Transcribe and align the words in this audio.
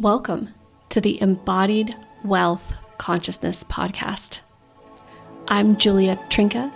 Welcome 0.00 0.54
to 0.88 1.00
the 1.02 1.20
Embodied 1.20 1.94
Wealth 2.24 2.72
Consciousness 2.96 3.64
Podcast. 3.64 4.40
I'm 5.46 5.76
Julia 5.76 6.18
Trinka, 6.30 6.72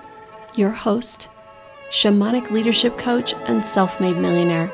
your 0.57 0.69
host, 0.69 1.31
shamanic 1.91 2.51
leadership 2.51 2.99
coach, 2.99 3.33
and 3.47 3.65
self 3.65 3.99
made 3.99 4.19
millionaire. 4.19 4.71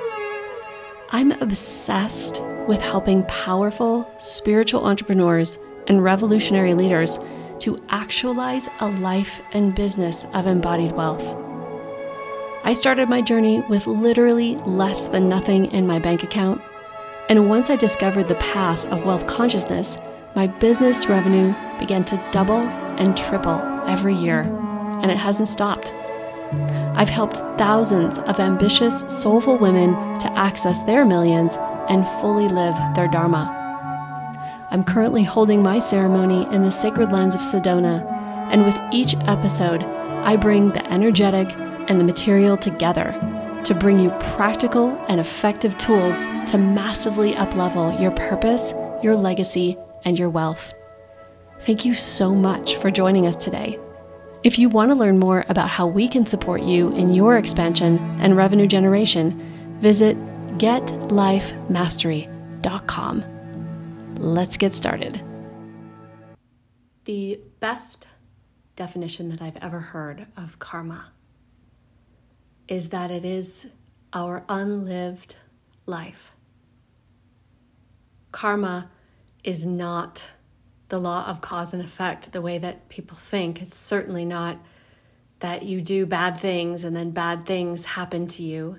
I'm 1.10 1.30
obsessed 1.40 2.42
with 2.66 2.80
helping 2.80 3.22
powerful 3.26 4.12
spiritual 4.18 4.84
entrepreneurs 4.84 5.56
and 5.86 6.02
revolutionary 6.02 6.74
leaders 6.74 7.20
to 7.60 7.78
actualize 7.90 8.68
a 8.80 8.88
life 8.88 9.40
and 9.52 9.76
business 9.76 10.26
of 10.32 10.48
embodied 10.48 10.90
wealth. 10.90 11.22
I 12.64 12.72
started 12.72 13.08
my 13.08 13.22
journey 13.22 13.60
with 13.68 13.86
literally 13.86 14.56
less 14.66 15.04
than 15.04 15.28
nothing 15.28 15.66
in 15.66 15.86
my 15.86 16.00
bank 16.00 16.24
account. 16.24 16.60
And 17.30 17.48
once 17.48 17.70
I 17.70 17.76
discovered 17.76 18.26
the 18.26 18.34
path 18.34 18.84
of 18.86 19.04
wealth 19.04 19.28
consciousness, 19.28 19.96
my 20.34 20.48
business 20.48 21.06
revenue 21.06 21.54
began 21.78 22.04
to 22.06 22.20
double 22.32 22.58
and 22.98 23.16
triple 23.16 23.60
every 23.86 24.16
year, 24.16 24.40
and 25.00 25.12
it 25.12 25.16
hasn't 25.16 25.46
stopped. 25.46 25.94
I've 26.96 27.08
helped 27.08 27.36
thousands 27.56 28.18
of 28.18 28.40
ambitious, 28.40 29.04
soulful 29.06 29.58
women 29.58 29.92
to 30.18 30.32
access 30.32 30.82
their 30.82 31.04
millions 31.04 31.56
and 31.88 32.04
fully 32.20 32.48
live 32.48 32.74
their 32.96 33.06
Dharma. 33.06 33.46
I'm 34.72 34.82
currently 34.82 35.22
holding 35.22 35.62
my 35.62 35.78
ceremony 35.78 36.52
in 36.52 36.62
the 36.62 36.72
sacred 36.72 37.12
lands 37.12 37.36
of 37.36 37.42
Sedona, 37.42 38.04
and 38.50 38.64
with 38.64 38.76
each 38.92 39.14
episode, 39.28 39.84
I 39.84 40.34
bring 40.34 40.70
the 40.70 40.84
energetic 40.92 41.48
and 41.88 42.00
the 42.00 42.04
material 42.04 42.56
together 42.56 43.14
to 43.70 43.74
bring 43.76 44.00
you 44.00 44.10
practical 44.34 44.88
and 45.06 45.20
effective 45.20 45.78
tools 45.78 46.24
to 46.44 46.58
massively 46.58 47.34
uplevel 47.34 48.00
your 48.00 48.10
purpose, 48.10 48.74
your 49.00 49.14
legacy, 49.14 49.76
and 50.04 50.18
your 50.18 50.28
wealth. 50.28 50.74
Thank 51.60 51.84
you 51.84 51.94
so 51.94 52.34
much 52.34 52.74
for 52.74 52.90
joining 52.90 53.28
us 53.28 53.36
today. 53.36 53.78
If 54.42 54.58
you 54.58 54.68
want 54.68 54.90
to 54.90 54.96
learn 54.96 55.20
more 55.20 55.44
about 55.48 55.68
how 55.68 55.86
we 55.86 56.08
can 56.08 56.26
support 56.26 56.62
you 56.62 56.90
in 56.96 57.14
your 57.14 57.36
expansion 57.36 57.98
and 58.20 58.36
revenue 58.36 58.66
generation, 58.66 59.78
visit 59.78 60.16
getlifemastery.com. 60.58 63.24
Let's 64.16 64.56
get 64.56 64.74
started. 64.74 65.22
The 67.04 67.40
best 67.60 68.08
definition 68.74 69.28
that 69.28 69.40
I've 69.40 69.58
ever 69.58 69.78
heard 69.78 70.26
of 70.36 70.58
karma 70.58 71.12
is 72.70 72.90
that 72.90 73.10
it 73.10 73.24
is 73.24 73.66
our 74.12 74.44
unlived 74.48 75.34
life. 75.86 76.30
Karma 78.30 78.88
is 79.42 79.66
not 79.66 80.24
the 80.88 80.98
law 80.98 81.26
of 81.26 81.40
cause 81.40 81.74
and 81.74 81.82
effect 81.82 82.32
the 82.32 82.40
way 82.40 82.58
that 82.58 82.88
people 82.88 83.16
think. 83.16 83.60
It's 83.60 83.76
certainly 83.76 84.24
not 84.24 84.56
that 85.40 85.64
you 85.64 85.80
do 85.80 86.06
bad 86.06 86.38
things 86.38 86.84
and 86.84 86.94
then 86.94 87.10
bad 87.10 87.44
things 87.44 87.84
happen 87.84 88.28
to 88.28 88.42
you. 88.44 88.78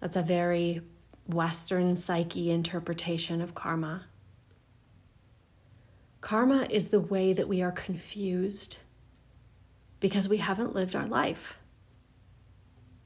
That's 0.00 0.16
a 0.16 0.22
very 0.22 0.82
Western 1.26 1.96
psyche 1.96 2.50
interpretation 2.50 3.40
of 3.40 3.54
karma. 3.54 4.04
Karma 6.20 6.66
is 6.68 6.88
the 6.88 7.00
way 7.00 7.32
that 7.32 7.48
we 7.48 7.62
are 7.62 7.72
confused 7.72 8.78
because 9.98 10.28
we 10.28 10.38
haven't 10.38 10.74
lived 10.74 10.94
our 10.94 11.06
life 11.06 11.56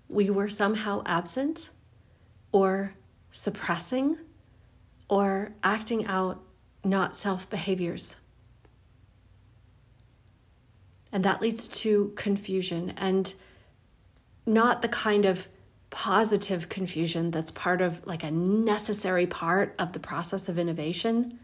we 0.08 0.30
were 0.30 0.48
somehow 0.48 1.02
absent 1.06 1.70
or 2.52 2.94
suppressing 3.30 4.16
or 5.08 5.52
acting 5.62 6.06
out 6.06 6.42
not 6.84 7.16
self 7.16 7.48
behaviors. 7.50 8.16
And 11.12 11.24
that 11.24 11.40
leads 11.40 11.68
to 11.68 12.12
confusion 12.16 12.92
and 12.96 13.32
not 14.44 14.82
the 14.82 14.88
kind 14.88 15.24
of 15.24 15.48
positive 15.90 16.68
confusion 16.68 17.30
that's 17.30 17.50
part 17.50 17.80
of 17.80 18.06
like 18.06 18.22
a 18.22 18.30
necessary 18.30 19.26
part 19.26 19.74
of 19.78 19.92
the 19.92 19.98
process 19.98 20.48
of 20.48 20.58
innovation, 20.58 21.38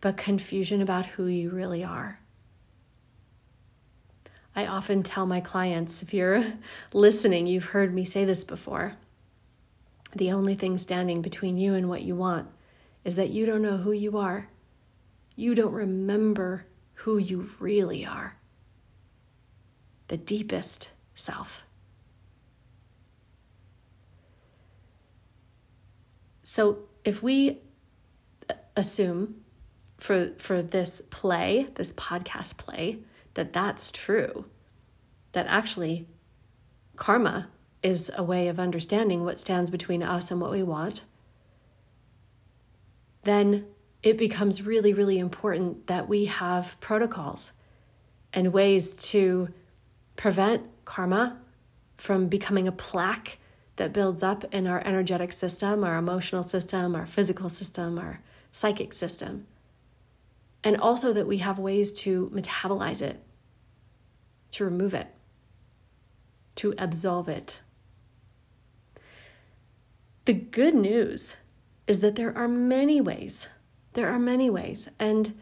but 0.00 0.16
confusion 0.16 0.82
about 0.82 1.06
who 1.06 1.26
you 1.26 1.50
really 1.50 1.84
are. 1.84 2.18
I 4.56 4.66
often 4.66 5.02
tell 5.02 5.26
my 5.26 5.40
clients 5.40 6.02
if 6.02 6.14
you're 6.14 6.44
listening, 6.92 7.46
you've 7.46 7.66
heard 7.66 7.92
me 7.92 8.04
say 8.04 8.24
this 8.24 8.44
before. 8.44 8.94
The 10.14 10.30
only 10.30 10.54
thing 10.54 10.78
standing 10.78 11.22
between 11.22 11.58
you 11.58 11.74
and 11.74 11.88
what 11.88 12.02
you 12.02 12.14
want 12.14 12.48
is 13.04 13.16
that 13.16 13.30
you 13.30 13.46
don't 13.46 13.62
know 13.62 13.78
who 13.78 13.92
you 13.92 14.16
are. 14.16 14.48
You 15.34 15.54
don't 15.54 15.72
remember 15.72 16.66
who 16.94 17.18
you 17.18 17.50
really 17.58 18.06
are. 18.06 18.36
The 20.08 20.16
deepest 20.16 20.90
self. 21.14 21.64
So 26.44 26.84
if 27.04 27.22
we 27.22 27.62
assume 28.76 29.44
for 29.98 30.30
for 30.38 30.62
this 30.62 31.02
play, 31.10 31.68
this 31.74 31.92
podcast 31.92 32.56
play, 32.58 32.98
that 33.34 33.52
that's 33.52 33.90
true, 33.90 34.46
that 35.32 35.46
actually 35.46 36.06
karma 36.96 37.48
is 37.82 38.10
a 38.16 38.22
way 38.22 38.48
of 38.48 38.58
understanding 38.58 39.24
what 39.24 39.38
stands 39.38 39.70
between 39.70 40.02
us 40.02 40.30
and 40.30 40.40
what 40.40 40.50
we 40.50 40.62
want, 40.62 41.02
then 43.24 43.66
it 44.02 44.16
becomes 44.16 44.62
really, 44.62 44.92
really 44.92 45.18
important 45.18 45.86
that 45.86 46.08
we 46.08 46.26
have 46.26 46.76
protocols 46.80 47.52
and 48.32 48.52
ways 48.52 48.96
to 48.96 49.48
prevent 50.16 50.62
karma 50.84 51.38
from 51.96 52.28
becoming 52.28 52.68
a 52.68 52.72
plaque 52.72 53.38
that 53.76 53.92
builds 53.92 54.22
up 54.22 54.44
in 54.52 54.66
our 54.66 54.80
energetic 54.80 55.32
system, 55.32 55.82
our 55.82 55.96
emotional 55.96 56.42
system, 56.42 56.94
our 56.94 57.06
physical 57.06 57.48
system, 57.48 57.98
our 57.98 58.20
psychic 58.52 58.92
system. 58.92 59.46
And 60.62 60.76
also 60.76 61.12
that 61.12 61.26
we 61.26 61.38
have 61.38 61.58
ways 61.58 61.92
to 62.00 62.30
metabolize 62.34 63.02
it, 63.02 63.22
to 64.54 64.64
remove 64.64 64.94
it, 64.94 65.08
to 66.56 66.74
absolve 66.78 67.28
it. 67.28 67.60
The 70.24 70.32
good 70.32 70.74
news 70.74 71.36
is 71.86 72.00
that 72.00 72.16
there 72.16 72.36
are 72.36 72.48
many 72.48 73.00
ways. 73.00 73.48
There 73.92 74.08
are 74.08 74.18
many 74.18 74.48
ways. 74.48 74.88
And 74.98 75.38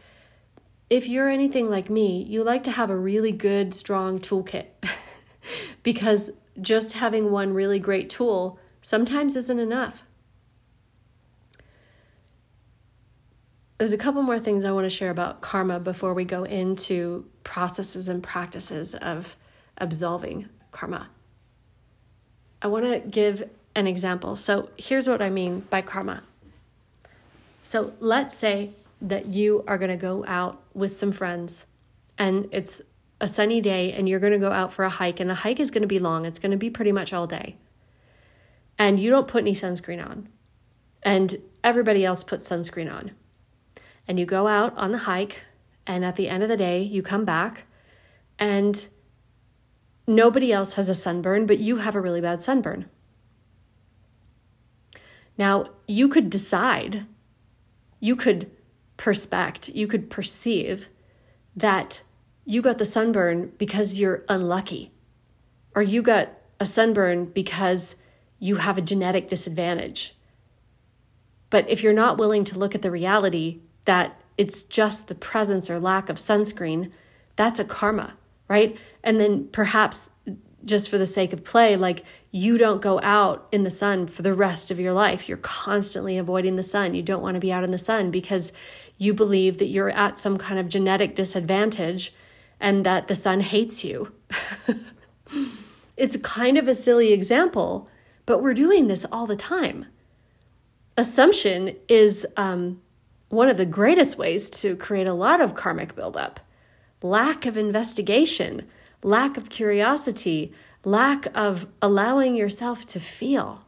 if 0.89 1.07
you're 1.07 1.29
anything 1.29 1.69
like 1.69 1.89
me, 1.89 2.23
you 2.23 2.43
like 2.43 2.63
to 2.65 2.71
have 2.71 2.89
a 2.89 2.97
really 2.97 3.31
good, 3.31 3.73
strong 3.73 4.19
toolkit 4.19 4.65
because 5.83 6.31
just 6.61 6.93
having 6.93 7.31
one 7.31 7.53
really 7.53 7.79
great 7.79 8.09
tool 8.09 8.59
sometimes 8.81 9.35
isn't 9.35 9.59
enough. 9.59 10.03
There's 13.77 13.91
a 13.91 13.97
couple 13.97 14.21
more 14.21 14.39
things 14.39 14.65
I 14.65 14.71
want 14.71 14.85
to 14.85 14.89
share 14.89 15.09
about 15.09 15.41
karma 15.41 15.79
before 15.79 16.13
we 16.13 16.25
go 16.25 16.43
into 16.43 17.25
processes 17.43 18.07
and 18.07 18.21
practices 18.21 18.93
of 18.95 19.35
absolving 19.77 20.47
karma. 20.71 21.09
I 22.61 22.67
want 22.67 22.85
to 22.85 22.99
give 22.99 23.49
an 23.75 23.87
example. 23.87 24.35
So, 24.35 24.69
here's 24.77 25.07
what 25.09 25.21
I 25.21 25.29
mean 25.29 25.61
by 25.69 25.81
karma. 25.81 26.23
So, 27.63 27.93
let's 27.99 28.37
say 28.37 28.71
that 29.01 29.25
you 29.25 29.63
are 29.67 29.77
going 29.77 29.91
to 29.91 29.97
go 29.97 30.23
out 30.27 30.61
with 30.73 30.93
some 30.93 31.11
friends 31.11 31.65
and 32.17 32.47
it's 32.51 32.81
a 33.19 33.27
sunny 33.27 33.59
day 33.59 33.91
and 33.91 34.07
you're 34.07 34.19
going 34.19 34.33
to 34.33 34.39
go 34.39 34.51
out 34.51 34.71
for 34.71 34.85
a 34.85 34.89
hike, 34.89 35.19
and 35.19 35.29
the 35.29 35.35
hike 35.35 35.59
is 35.59 35.71
going 35.71 35.81
to 35.81 35.87
be 35.87 35.99
long. 35.99 36.25
It's 36.25 36.39
going 36.39 36.51
to 36.51 36.57
be 36.57 36.69
pretty 36.69 36.91
much 36.91 37.11
all 37.11 37.25
day. 37.25 37.55
And 38.77 38.99
you 38.99 39.09
don't 39.09 39.27
put 39.27 39.41
any 39.41 39.53
sunscreen 39.53 40.05
on, 40.05 40.29
and 41.01 41.37
everybody 41.63 42.05
else 42.05 42.23
puts 42.23 42.47
sunscreen 42.47 42.93
on 42.93 43.11
and 44.07 44.19
you 44.19 44.25
go 44.25 44.47
out 44.47 44.75
on 44.77 44.91
the 44.91 44.99
hike, 44.99 45.41
and 45.85 46.03
at 46.05 46.15
the 46.15 46.29
end 46.29 46.43
of 46.43 46.49
the 46.49 46.57
day, 46.57 46.81
you 46.81 47.01
come 47.01 47.25
back 47.25 47.63
and 48.39 48.87
nobody 50.07 50.51
else 50.51 50.73
has 50.73 50.89
a 50.89 50.95
sunburn, 50.95 51.45
but 51.45 51.59
you 51.59 51.77
have 51.77 51.95
a 51.95 52.01
really 52.01 52.21
bad 52.21 52.41
sunburn. 52.41 52.89
Now, 55.37 55.65
you 55.87 56.07
could 56.09 56.29
decide, 56.29 57.05
you 57.99 58.15
could 58.15 58.51
perspect, 58.97 59.69
you 59.69 59.87
could 59.87 60.09
perceive 60.09 60.89
that 61.55 62.01
you 62.45 62.61
got 62.61 62.77
the 62.77 62.85
sunburn 62.85 63.51
because 63.57 63.99
you're 63.99 64.23
unlucky, 64.29 64.91
or 65.75 65.81
you 65.81 66.01
got 66.01 66.29
a 66.59 66.65
sunburn 66.65 67.25
because 67.25 67.95
you 68.39 68.57
have 68.57 68.77
a 68.77 68.81
genetic 68.81 69.29
disadvantage. 69.29 70.15
But 71.49 71.69
if 71.69 71.81
you're 71.81 71.93
not 71.93 72.17
willing 72.17 72.43
to 72.45 72.59
look 72.59 72.75
at 72.75 72.81
the 72.81 72.91
reality 72.91 73.61
that 73.85 74.19
it's 74.37 74.63
just 74.63 75.07
the 75.07 75.15
presence 75.15 75.69
or 75.69 75.79
lack 75.79 76.09
of 76.09 76.17
sunscreen, 76.17 76.91
that's 77.35 77.59
a 77.59 77.65
karma, 77.65 78.13
right? 78.47 78.77
And 79.03 79.19
then 79.19 79.47
perhaps 79.51 80.09
just 80.65 80.89
for 80.89 80.97
the 80.97 81.05
sake 81.05 81.33
of 81.33 81.43
play, 81.43 81.75
like 81.75 82.03
you 82.31 82.57
don't 82.57 82.81
go 82.81 82.99
out 83.01 83.47
in 83.51 83.63
the 83.63 83.71
sun 83.71 84.07
for 84.07 84.21
the 84.21 84.33
rest 84.33 84.71
of 84.71 84.79
your 84.79 84.93
life. 84.93 85.27
You're 85.27 85.37
constantly 85.37 86.17
avoiding 86.17 86.55
the 86.55 86.63
sun. 86.63 86.93
You 86.93 87.03
don't 87.03 87.21
want 87.21 87.35
to 87.35 87.39
be 87.39 87.51
out 87.51 87.63
in 87.63 87.71
the 87.71 87.77
sun 87.77 88.11
because 88.11 88.53
you 88.97 89.13
believe 89.13 89.57
that 89.57 89.67
you're 89.67 89.89
at 89.89 90.17
some 90.17 90.37
kind 90.37 90.59
of 90.59 90.69
genetic 90.69 91.15
disadvantage 91.15 92.13
and 92.59 92.85
that 92.85 93.07
the 93.07 93.15
sun 93.15 93.41
hates 93.41 93.83
you. 93.83 94.11
it's 95.97 96.17
kind 96.17 96.57
of 96.57 96.67
a 96.67 96.75
silly 96.75 97.11
example, 97.11 97.89
but 98.25 98.41
we're 98.41 98.53
doing 98.53 98.87
this 98.87 99.05
all 99.11 99.27
the 99.27 99.35
time. 99.35 99.85
Assumption 100.95 101.75
is 101.89 102.25
um, 102.37 102.81
one 103.33 103.49
of 103.49 103.57
the 103.57 103.65
greatest 103.65 104.17
ways 104.17 104.49
to 104.49 104.75
create 104.75 105.07
a 105.07 105.13
lot 105.13 105.41
of 105.41 105.55
karmic 105.55 105.95
buildup. 105.95 106.39
Lack 107.01 107.45
of 107.45 107.57
investigation, 107.57 108.67
lack 109.01 109.37
of 109.37 109.49
curiosity, 109.49 110.53
lack 110.85 111.27
of 111.35 111.65
allowing 111.81 112.35
yourself 112.35 112.85
to 112.85 112.99
feel. 112.99 113.65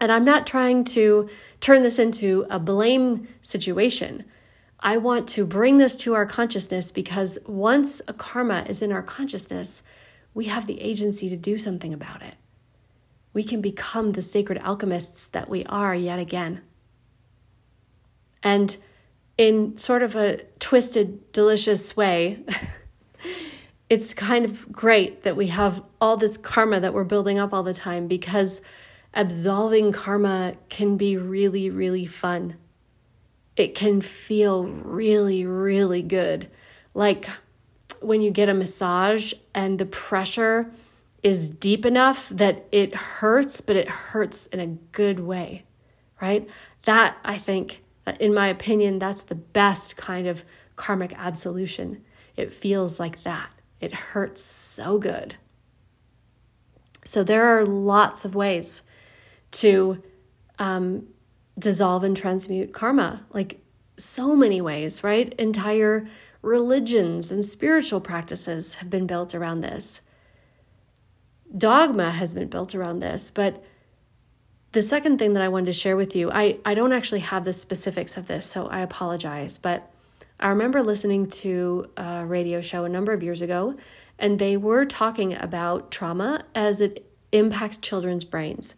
And 0.00 0.10
I'm 0.10 0.24
not 0.24 0.46
trying 0.46 0.84
to 0.84 1.28
turn 1.60 1.82
this 1.82 1.98
into 1.98 2.46
a 2.48 2.58
blame 2.58 3.28
situation. 3.42 4.24
I 4.80 4.96
want 4.96 5.28
to 5.30 5.44
bring 5.44 5.78
this 5.78 5.96
to 5.96 6.14
our 6.14 6.26
consciousness 6.26 6.90
because 6.90 7.38
once 7.46 8.02
a 8.08 8.12
karma 8.12 8.64
is 8.68 8.82
in 8.82 8.92
our 8.92 9.02
consciousness, 9.02 9.82
we 10.34 10.46
have 10.46 10.66
the 10.66 10.80
agency 10.80 11.28
to 11.28 11.36
do 11.36 11.58
something 11.58 11.92
about 11.92 12.22
it. 12.22 12.34
We 13.32 13.44
can 13.44 13.60
become 13.60 14.12
the 14.12 14.22
sacred 14.22 14.58
alchemists 14.58 15.26
that 15.26 15.48
we 15.48 15.64
are 15.66 15.94
yet 15.94 16.18
again. 16.18 16.62
And 18.42 18.76
in 19.38 19.76
sort 19.76 20.02
of 20.02 20.16
a 20.16 20.42
twisted, 20.58 21.32
delicious 21.32 21.96
way, 21.96 22.44
it's 23.90 24.14
kind 24.14 24.44
of 24.44 24.70
great 24.70 25.22
that 25.22 25.36
we 25.36 25.48
have 25.48 25.82
all 26.00 26.16
this 26.16 26.36
karma 26.36 26.80
that 26.80 26.94
we're 26.94 27.04
building 27.04 27.38
up 27.38 27.52
all 27.52 27.62
the 27.62 27.74
time 27.74 28.08
because 28.08 28.60
absolving 29.14 29.92
karma 29.92 30.54
can 30.68 30.96
be 30.96 31.16
really, 31.16 31.70
really 31.70 32.06
fun. 32.06 32.56
It 33.56 33.74
can 33.74 34.00
feel 34.00 34.64
really, 34.64 35.44
really 35.44 36.02
good. 36.02 36.48
Like 36.94 37.28
when 38.00 38.22
you 38.22 38.30
get 38.30 38.48
a 38.48 38.54
massage 38.54 39.32
and 39.54 39.78
the 39.78 39.86
pressure 39.86 40.72
is 41.22 41.50
deep 41.50 41.86
enough 41.86 42.28
that 42.30 42.66
it 42.72 42.94
hurts, 42.94 43.60
but 43.60 43.76
it 43.76 43.88
hurts 43.88 44.46
in 44.46 44.60
a 44.60 44.66
good 44.66 45.20
way, 45.20 45.64
right? 46.20 46.48
That, 46.84 47.16
I 47.24 47.38
think, 47.38 47.80
in 48.18 48.34
my 48.34 48.48
opinion, 48.48 48.98
that's 48.98 49.22
the 49.22 49.34
best 49.34 49.96
kind 49.96 50.26
of 50.26 50.44
karmic 50.76 51.12
absolution. 51.16 52.02
It 52.36 52.52
feels 52.52 52.98
like 52.98 53.22
that. 53.22 53.50
It 53.80 53.92
hurts 53.92 54.42
so 54.42 54.98
good. 54.98 55.36
So 57.04 57.24
there 57.24 57.44
are 57.56 57.64
lots 57.64 58.24
of 58.24 58.34
ways 58.34 58.82
to 59.52 60.02
um, 60.58 61.08
dissolve 61.58 62.04
and 62.04 62.16
transmute 62.16 62.72
karma, 62.72 63.26
like 63.30 63.60
so 63.96 64.36
many 64.36 64.60
ways, 64.60 65.02
right? 65.04 65.32
Entire 65.34 66.08
religions 66.40 67.30
and 67.30 67.44
spiritual 67.44 68.00
practices 68.00 68.74
have 68.74 68.90
been 68.90 69.06
built 69.06 69.34
around 69.34 69.60
this. 69.60 70.00
Dogma 71.56 72.10
has 72.12 72.34
been 72.34 72.48
built 72.48 72.74
around 72.74 73.00
this, 73.00 73.30
but 73.30 73.62
the 74.72 74.82
second 74.82 75.18
thing 75.18 75.34
that 75.34 75.42
I 75.42 75.48
wanted 75.48 75.66
to 75.66 75.72
share 75.72 75.96
with 75.96 76.16
you, 76.16 76.30
I, 76.30 76.58
I 76.64 76.74
don't 76.74 76.92
actually 76.92 77.20
have 77.20 77.44
the 77.44 77.52
specifics 77.52 78.16
of 78.16 78.26
this, 78.26 78.46
so 78.46 78.66
I 78.68 78.80
apologize, 78.80 79.58
but 79.58 79.90
I 80.40 80.48
remember 80.48 80.82
listening 80.82 81.28
to 81.30 81.90
a 81.96 82.24
radio 82.24 82.60
show 82.60 82.84
a 82.84 82.88
number 82.88 83.12
of 83.12 83.22
years 83.22 83.42
ago, 83.42 83.76
and 84.18 84.38
they 84.38 84.56
were 84.56 84.84
talking 84.84 85.34
about 85.34 85.90
trauma 85.90 86.44
as 86.54 86.80
it 86.80 87.06
impacts 87.32 87.76
children's 87.76 88.24
brains. 88.24 88.74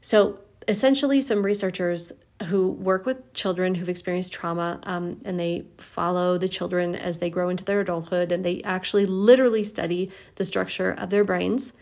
So, 0.00 0.38
essentially, 0.68 1.20
some 1.20 1.44
researchers 1.44 2.12
who 2.44 2.68
work 2.70 3.06
with 3.06 3.32
children 3.32 3.74
who've 3.74 3.88
experienced 3.88 4.32
trauma 4.32 4.80
um, 4.82 5.20
and 5.24 5.38
they 5.38 5.64
follow 5.78 6.36
the 6.38 6.48
children 6.48 6.94
as 6.94 7.18
they 7.18 7.30
grow 7.30 7.48
into 7.48 7.64
their 7.64 7.80
adulthood 7.80 8.30
and 8.30 8.44
they 8.44 8.60
actually 8.62 9.06
literally 9.06 9.64
study 9.64 10.10
the 10.34 10.44
structure 10.44 10.92
of 10.92 11.08
their 11.08 11.24
brains. 11.24 11.72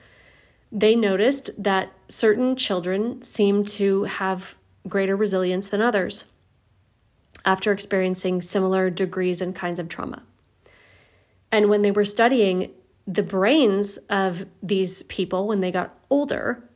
They 0.74 0.96
noticed 0.96 1.50
that 1.62 1.92
certain 2.08 2.56
children 2.56 3.22
seemed 3.22 3.68
to 3.68 4.02
have 4.04 4.56
greater 4.88 5.14
resilience 5.14 5.70
than 5.70 5.80
others 5.80 6.26
after 7.44 7.70
experiencing 7.70 8.42
similar 8.42 8.90
degrees 8.90 9.40
and 9.40 9.54
kinds 9.54 9.78
of 9.78 9.88
trauma. 9.88 10.24
And 11.52 11.68
when 11.68 11.82
they 11.82 11.92
were 11.92 12.04
studying 12.04 12.72
the 13.06 13.22
brains 13.22 13.98
of 14.10 14.46
these 14.64 15.04
people 15.04 15.46
when 15.46 15.60
they 15.60 15.70
got 15.70 15.96
older, 16.10 16.68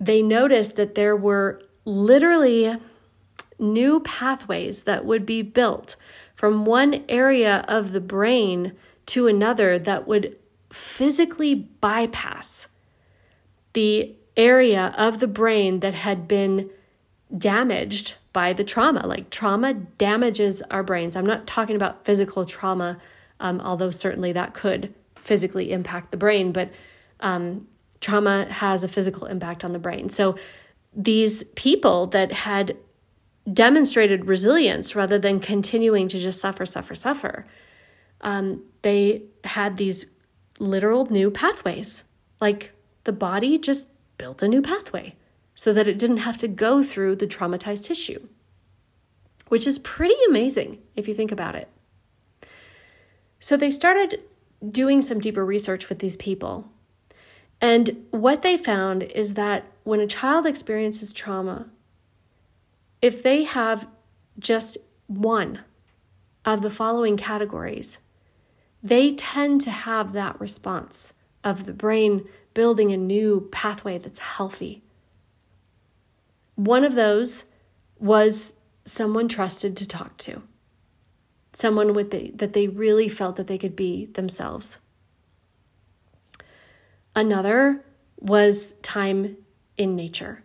they 0.00 0.22
noticed 0.22 0.76
that 0.76 0.94
there 0.94 1.16
were 1.16 1.60
literally 1.84 2.76
new 3.58 4.00
pathways 4.00 4.84
that 4.84 5.04
would 5.04 5.26
be 5.26 5.42
built 5.42 5.96
from 6.34 6.64
one 6.64 7.04
area 7.10 7.64
of 7.68 7.92
the 7.92 8.00
brain 8.00 8.72
to 9.04 9.26
another 9.26 9.78
that 9.78 10.08
would 10.08 10.36
physically 10.70 11.54
bypass 11.54 12.68
the 13.72 14.14
area 14.36 14.94
of 14.96 15.18
the 15.18 15.26
brain 15.26 15.80
that 15.80 15.94
had 15.94 16.28
been 16.28 16.70
damaged 17.36 18.14
by 18.32 18.52
the 18.52 18.64
trauma. 18.64 19.06
Like 19.06 19.30
trauma 19.30 19.74
damages 19.74 20.62
our 20.70 20.82
brains. 20.82 21.16
I'm 21.16 21.26
not 21.26 21.46
talking 21.46 21.76
about 21.76 22.04
physical 22.04 22.44
trauma, 22.46 22.98
um, 23.40 23.60
although 23.60 23.90
certainly 23.90 24.32
that 24.32 24.54
could 24.54 24.94
physically 25.16 25.72
impact 25.72 26.10
the 26.10 26.16
brain, 26.16 26.52
but 26.52 26.70
um, 27.20 27.66
trauma 28.00 28.46
has 28.46 28.82
a 28.82 28.88
physical 28.88 29.26
impact 29.26 29.64
on 29.64 29.72
the 29.72 29.78
brain. 29.78 30.08
So 30.08 30.36
these 30.94 31.44
people 31.54 32.06
that 32.08 32.32
had 32.32 32.76
demonstrated 33.52 34.26
resilience 34.26 34.94
rather 34.94 35.18
than 35.18 35.40
continuing 35.40 36.08
to 36.08 36.18
just 36.18 36.40
suffer, 36.40 36.64
suffer, 36.64 36.94
suffer, 36.94 37.46
um, 38.20 38.62
they 38.82 39.22
had 39.44 39.76
these 39.76 40.06
literal 40.58 41.06
new 41.06 41.30
pathways. 41.30 42.04
Like 42.40 42.72
the 43.04 43.12
body 43.12 43.58
just 43.58 43.88
built 44.16 44.42
a 44.42 44.48
new 44.48 44.62
pathway 44.62 45.14
so 45.54 45.72
that 45.72 45.88
it 45.88 45.98
didn't 45.98 46.18
have 46.18 46.38
to 46.38 46.48
go 46.48 46.82
through 46.82 47.16
the 47.16 47.26
traumatized 47.26 47.84
tissue, 47.84 48.26
which 49.48 49.66
is 49.66 49.78
pretty 49.78 50.16
amazing 50.28 50.78
if 50.96 51.08
you 51.08 51.14
think 51.14 51.32
about 51.32 51.54
it. 51.54 51.68
So 53.40 53.56
they 53.56 53.70
started 53.70 54.20
doing 54.68 55.02
some 55.02 55.20
deeper 55.20 55.44
research 55.44 55.88
with 55.88 56.00
these 56.00 56.16
people 56.16 56.70
and 57.60 58.06
what 58.10 58.42
they 58.42 58.56
found 58.56 59.02
is 59.02 59.34
that 59.34 59.64
when 59.84 60.00
a 60.00 60.06
child 60.06 60.46
experiences 60.46 61.12
trauma, 61.12 61.66
if 63.02 63.22
they 63.22 63.44
have 63.44 63.86
just 64.38 64.78
one 65.06 65.60
of 66.44 66.62
the 66.62 66.70
following 66.70 67.16
categories, 67.16 67.98
they 68.82 69.14
tend 69.14 69.60
to 69.62 69.70
have 69.70 70.12
that 70.12 70.40
response 70.40 71.14
of 71.42 71.66
the 71.66 71.72
brain 71.72 72.28
building 72.58 72.90
a 72.90 72.96
new 72.96 73.48
pathway 73.52 73.98
that's 73.98 74.18
healthy. 74.18 74.82
One 76.56 76.82
of 76.82 76.96
those 76.96 77.44
was 78.00 78.56
someone 78.84 79.28
trusted 79.28 79.76
to 79.76 79.86
talk 79.86 80.16
to, 80.16 80.42
someone 81.52 81.94
with 81.94 82.10
the, 82.10 82.32
that 82.34 82.54
they 82.54 82.66
really 82.66 83.08
felt 83.08 83.36
that 83.36 83.46
they 83.46 83.58
could 83.58 83.76
be 83.76 84.06
themselves. 84.06 84.80
Another 87.14 87.84
was 88.18 88.72
time 88.82 89.36
in 89.76 89.94
nature, 89.94 90.42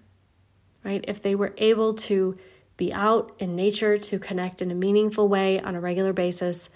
right? 0.83 1.03
If 1.07 1.19
they 1.19 1.33
were 1.33 1.55
able 1.57 1.95
to 1.95 2.37
be 2.77 2.93
out 2.93 3.35
in 3.39 3.55
nature 3.55 3.97
to 3.97 4.19
connect 4.19 4.61
in 4.61 4.69
a 4.69 4.75
meaningful 4.75 5.27
way 5.27 5.59
on 5.59 5.73
a 5.73 5.81
regular 5.81 6.13
basis, 6.13 6.69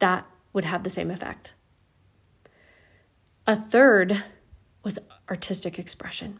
that 0.00 0.26
would 0.52 0.64
have 0.64 0.82
the 0.82 0.90
same 0.90 1.12
effect. 1.12 1.54
A 3.46 3.54
third 3.54 4.24
was 4.86 5.00
artistic 5.28 5.80
expression. 5.80 6.38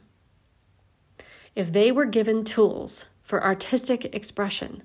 If 1.57 1.73
they 1.73 1.91
were 1.91 2.07
given 2.07 2.45
tools 2.45 3.07
for 3.25 3.43
artistic 3.43 4.15
expression, 4.15 4.85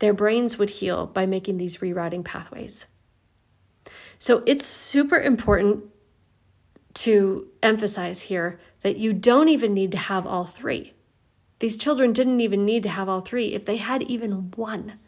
their 0.00 0.12
brains 0.12 0.58
would 0.58 0.68
heal 0.68 1.06
by 1.06 1.24
making 1.24 1.56
these 1.56 1.78
rerouting 1.78 2.22
pathways. 2.22 2.86
So 4.18 4.42
it's 4.44 4.66
super 4.66 5.18
important 5.18 5.84
to 7.04 7.48
emphasize 7.62 8.20
here 8.20 8.60
that 8.82 8.98
you 8.98 9.14
don't 9.14 9.48
even 9.48 9.72
need 9.72 9.92
to 9.92 9.98
have 9.98 10.26
all 10.26 10.44
three. 10.44 10.92
These 11.60 11.78
children 11.78 12.12
didn't 12.12 12.42
even 12.42 12.66
need 12.66 12.82
to 12.82 12.90
have 12.90 13.08
all 13.08 13.22
three. 13.22 13.54
If 13.54 13.64
they 13.64 13.78
had 13.78 14.02
even 14.02 14.50
one, 14.56 14.98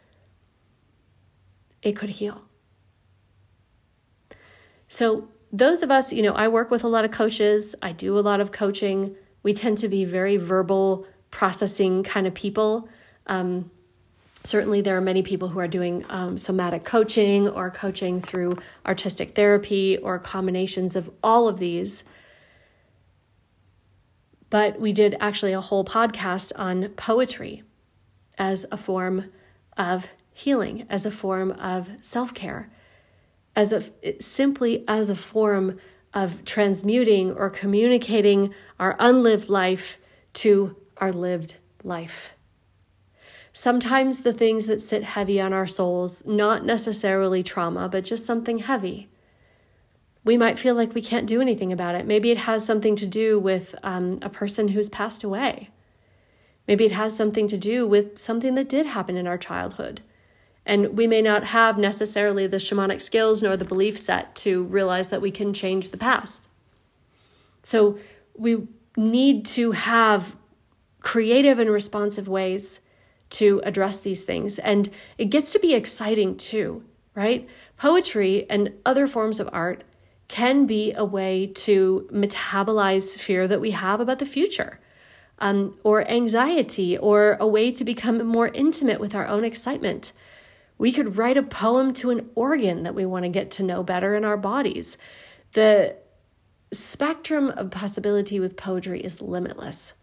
it 1.83 1.95
could 1.95 2.09
heal. 2.09 2.41
So, 4.87 5.27
those 5.51 5.81
of 5.81 5.91
us, 5.91 6.11
you 6.11 6.21
know, 6.21 6.33
I 6.33 6.47
work 6.47 6.71
with 6.71 6.83
a 6.83 6.87
lot 6.87 7.05
of 7.05 7.11
coaches, 7.11 7.75
I 7.81 7.91
do 7.91 8.17
a 8.17 8.21
lot 8.21 8.41
of 8.41 8.51
coaching. 8.51 9.15
We 9.43 9.53
tend 9.53 9.77
to 9.79 9.87
be 9.87 10.03
very 10.03 10.37
verbal, 10.37 11.07
processing 11.31 12.03
kind 12.03 12.27
of 12.27 12.33
people. 12.33 12.89
Um, 13.27 13.71
certainly 14.43 14.81
there 14.81 14.97
are 14.97 15.01
many 15.01 15.23
people 15.23 15.47
who 15.49 15.59
are 15.59 15.67
doing 15.67 16.05
um, 16.09 16.37
somatic 16.37 16.83
coaching 16.83 17.47
or 17.47 17.69
coaching 17.71 18.21
through 18.21 18.57
artistic 18.85 19.35
therapy 19.35 19.97
or 19.97 20.19
combinations 20.19 20.95
of 20.95 21.09
all 21.23 21.47
of 21.47 21.59
these 21.59 22.03
but 24.49 24.79
we 24.79 24.93
did 24.93 25.15
actually 25.19 25.53
a 25.53 25.61
whole 25.61 25.83
podcast 25.83 26.51
on 26.55 26.89
poetry 26.89 27.63
as 28.37 28.65
a 28.71 28.77
form 28.77 29.31
of 29.77 30.07
healing, 30.33 30.85
as 30.89 31.05
a 31.05 31.11
form 31.11 31.51
of 31.51 31.89
self 32.01 32.33
care, 32.33 32.71
as 33.57 33.73
a 33.73 33.83
simply 34.21 34.85
as 34.87 35.09
a 35.09 35.15
form 35.15 35.79
of 36.13 36.45
transmuting 36.45 37.33
or 37.33 37.49
communicating 37.49 38.53
our 38.79 38.95
unlived 38.99 39.49
life 39.49 39.97
to 40.31 40.75
our 40.97 41.11
lived 41.11 41.57
life. 41.83 42.33
Sometimes 43.51 44.21
the 44.21 44.31
things 44.31 44.67
that 44.67 44.81
sit 44.81 45.03
heavy 45.03 45.41
on 45.41 45.51
our 45.51 45.65
souls, 45.65 46.23
not 46.25 46.63
necessarily 46.63 47.41
trauma, 47.41 47.89
but 47.89 48.05
just 48.05 48.25
something 48.25 48.59
heavy, 48.59 49.09
we 50.23 50.37
might 50.37 50.59
feel 50.59 50.75
like 50.75 50.93
we 50.93 51.01
can't 51.01 51.25
do 51.25 51.41
anything 51.41 51.73
about 51.73 51.95
it. 51.95 52.05
Maybe 52.05 52.29
it 52.29 52.37
has 52.39 52.63
something 52.63 52.95
to 52.97 53.07
do 53.07 53.39
with 53.39 53.73
um, 53.81 54.19
a 54.21 54.29
person 54.29 54.69
who's 54.69 54.89
passed 54.89 55.23
away. 55.23 55.71
Maybe 56.67 56.85
it 56.85 56.91
has 56.91 57.15
something 57.15 57.47
to 57.47 57.57
do 57.57 57.87
with 57.87 58.19
something 58.19 58.53
that 58.55 58.69
did 58.69 58.85
happen 58.85 59.17
in 59.17 59.25
our 59.25 59.37
childhood. 59.37 60.01
And 60.67 60.97
we 60.97 61.07
may 61.07 61.21
not 61.21 61.45
have 61.45 61.77
necessarily 61.77 62.45
the 62.45 62.57
shamanic 62.57 63.01
skills 63.01 63.41
nor 63.41 63.55
the 63.55 63.63
belief 63.63 63.97
set 63.97 64.35
to 64.35 64.65
realize 64.65 65.09
that 65.09 65.21
we 65.21 65.31
can 65.31 65.53
change 65.53 65.89
the 65.89 65.97
past. 65.97 66.49
So 67.63 67.97
we 68.35 68.67
need 68.97 69.45
to 69.45 69.71
have 69.71 70.35
creative 70.99 71.57
and 71.59 71.69
responsive 71.69 72.27
ways 72.27 72.81
to 73.29 73.61
address 73.63 74.01
these 74.01 74.23
things. 74.23 74.59
And 74.59 74.89
it 75.17 75.29
gets 75.29 75.53
to 75.53 75.59
be 75.59 75.73
exciting 75.73 76.35
too, 76.35 76.83
right? 77.15 77.47
Poetry 77.77 78.45
and 78.49 78.73
other 78.85 79.07
forms 79.07 79.39
of 79.39 79.49
art 79.53 79.85
can 80.27 80.65
be 80.65 80.91
a 80.93 81.05
way 81.05 81.47
to 81.47 82.09
metabolize 82.11 83.17
fear 83.17 83.47
that 83.47 83.61
we 83.61 83.71
have 83.71 84.01
about 84.01 84.19
the 84.19 84.25
future. 84.25 84.81
Um, 85.39 85.77
or 85.83 86.05
anxiety, 86.09 86.97
or 86.97 87.37
a 87.39 87.45
way 87.45 87.71
to 87.71 87.83
become 87.85 88.25
more 88.25 88.47
intimate 88.47 88.99
with 88.99 89.13
our 89.13 89.27
own 89.27 89.45
excitement. 89.45 90.11
We 90.77 90.91
could 90.91 91.17
write 91.17 91.37
a 91.37 91.43
poem 91.43 91.93
to 91.95 92.11
an 92.11 92.29
organ 92.35 92.83
that 92.83 92.95
we 92.95 93.05
want 93.05 93.23
to 93.23 93.29
get 93.29 93.51
to 93.51 93.63
know 93.63 93.83
better 93.83 94.15
in 94.15 94.23
our 94.23 94.37
bodies. 94.37 94.97
The 95.53 95.95
spectrum 96.71 97.49
of 97.49 97.71
possibility 97.71 98.39
with 98.39 98.55
poetry 98.57 99.01
is 99.01 99.21
limitless. 99.21 99.93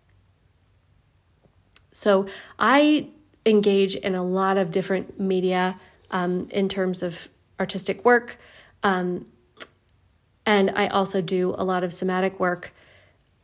So 1.93 2.27
I 2.59 3.09
engage 3.47 3.95
in 3.95 4.15
a 4.15 4.25
lot 4.25 4.57
of 4.57 4.71
different 4.71 5.21
media 5.21 5.79
um, 6.11 6.49
in 6.51 6.69
terms 6.69 7.03
of 7.03 7.29
artistic 7.61 8.05
work. 8.05 8.39
Um, 8.83 9.27
and 10.47 10.71
I 10.75 10.89
also 10.89 11.21
do 11.21 11.55
a 11.57 11.65
lot 11.65 11.85
of 11.85 11.93
somatic 11.93 12.39
work. 12.41 12.73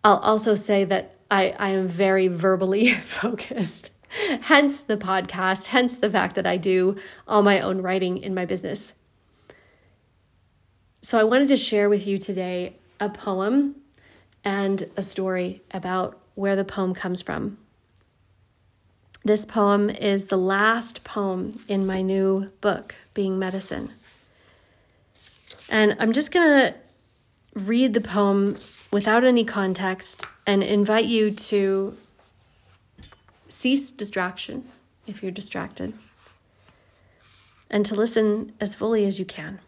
I'll 0.02 0.18
also 0.18 0.54
say 0.54 0.84
that 0.84 1.16
I, 1.30 1.50
I 1.50 1.70
am 1.70 1.88
very 1.88 2.28
verbally 2.28 2.92
focused, 2.94 3.94
hence 4.42 4.80
the 4.80 4.96
podcast, 4.96 5.66
hence 5.66 5.96
the 5.96 6.10
fact 6.10 6.34
that 6.34 6.46
I 6.46 6.56
do 6.56 6.96
all 7.28 7.42
my 7.42 7.60
own 7.60 7.82
writing 7.82 8.18
in 8.18 8.34
my 8.34 8.44
business. 8.44 8.94
So 11.02 11.18
I 11.18 11.24
wanted 11.24 11.48
to 11.48 11.56
share 11.56 11.88
with 11.88 12.06
you 12.06 12.18
today 12.18 12.76
a 12.98 13.08
poem 13.08 13.76
and 14.44 14.88
a 14.96 15.02
story 15.02 15.62
about 15.70 16.20
where 16.34 16.56
the 16.56 16.64
poem 16.64 16.94
comes 16.94 17.22
from. 17.22 17.58
This 19.24 19.44
poem 19.44 19.90
is 19.90 20.26
the 20.26 20.38
last 20.38 21.04
poem 21.04 21.62
in 21.68 21.86
my 21.86 22.00
new 22.00 22.50
book, 22.60 22.94
Being 23.12 23.38
Medicine. 23.38 23.90
And 25.68 25.96
I'm 26.00 26.12
just 26.12 26.32
going 26.32 26.48
to 26.48 26.74
read 27.54 27.92
the 27.92 28.00
poem 28.00 28.58
without 28.90 29.24
any 29.24 29.44
context 29.44 30.24
and 30.46 30.62
invite 30.62 31.04
you 31.04 31.30
to 31.30 31.96
cease 33.50 33.90
distraction 33.90 34.68
if 35.06 35.22
you're 35.22 35.32
distracted 35.32 35.92
and 37.68 37.84
to 37.86 37.94
listen 37.94 38.52
as 38.60 38.74
fully 38.74 39.04
as 39.04 39.18
you 39.18 39.24
can. 39.24 39.60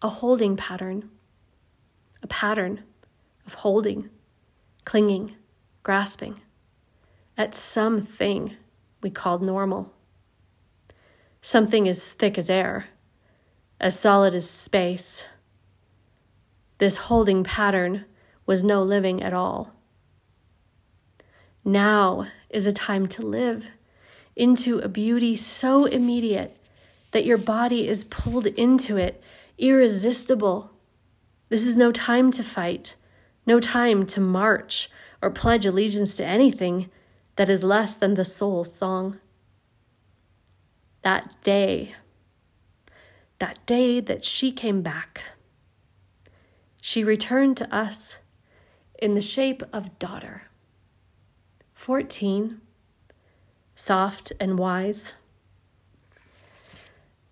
A 0.00 0.08
holding 0.08 0.56
pattern, 0.56 1.10
a 2.22 2.26
pattern 2.26 2.82
of 3.46 3.54
holding, 3.54 4.10
clinging, 4.84 5.36
grasping 5.82 6.40
at 7.36 7.54
something 7.54 8.56
we 9.00 9.10
called 9.10 9.42
normal. 9.42 9.92
Something 11.40 11.88
as 11.88 12.08
thick 12.08 12.38
as 12.38 12.50
air 12.50 12.86
as 13.82 13.98
solid 13.98 14.32
as 14.32 14.48
space. 14.48 15.26
This 16.78 16.96
holding 16.96 17.42
pattern 17.42 18.04
was 18.46 18.62
no 18.62 18.82
living 18.82 19.20
at 19.22 19.34
all. 19.34 19.74
Now 21.64 22.28
is 22.50 22.66
a 22.66 22.72
time 22.72 23.06
to 23.08 23.22
live 23.22 23.68
into 24.34 24.78
a 24.78 24.88
beauty 24.88 25.36
so 25.36 25.84
immediate 25.84 26.56
that 27.12 27.24
your 27.24 27.38
body 27.38 27.88
is 27.88 28.04
pulled 28.04 28.46
into 28.46 28.96
it, 28.96 29.22
irresistible. 29.58 30.70
This 31.48 31.66
is 31.66 31.76
no 31.76 31.92
time 31.92 32.30
to 32.32 32.42
fight, 32.42 32.96
no 33.46 33.60
time 33.60 34.06
to 34.06 34.20
march 34.20 34.90
or 35.20 35.30
pledge 35.30 35.66
allegiance 35.66 36.16
to 36.16 36.24
anything 36.24 36.90
that 37.36 37.48
is 37.48 37.62
less 37.62 37.94
than 37.94 38.14
the 38.14 38.24
soul's 38.24 38.74
song. 38.74 39.18
That 41.02 41.42
day 41.42 41.94
that 43.42 43.66
day 43.66 43.98
that 43.98 44.24
she 44.24 44.52
came 44.52 44.82
back. 44.82 45.20
She 46.80 47.02
returned 47.02 47.56
to 47.56 47.74
us 47.74 48.18
in 49.00 49.14
the 49.14 49.20
shape 49.20 49.64
of 49.72 49.98
daughter. 49.98 50.42
Fourteen, 51.82 52.60
soft 53.74 54.32
and 54.38 54.56
wise. 54.56 55.14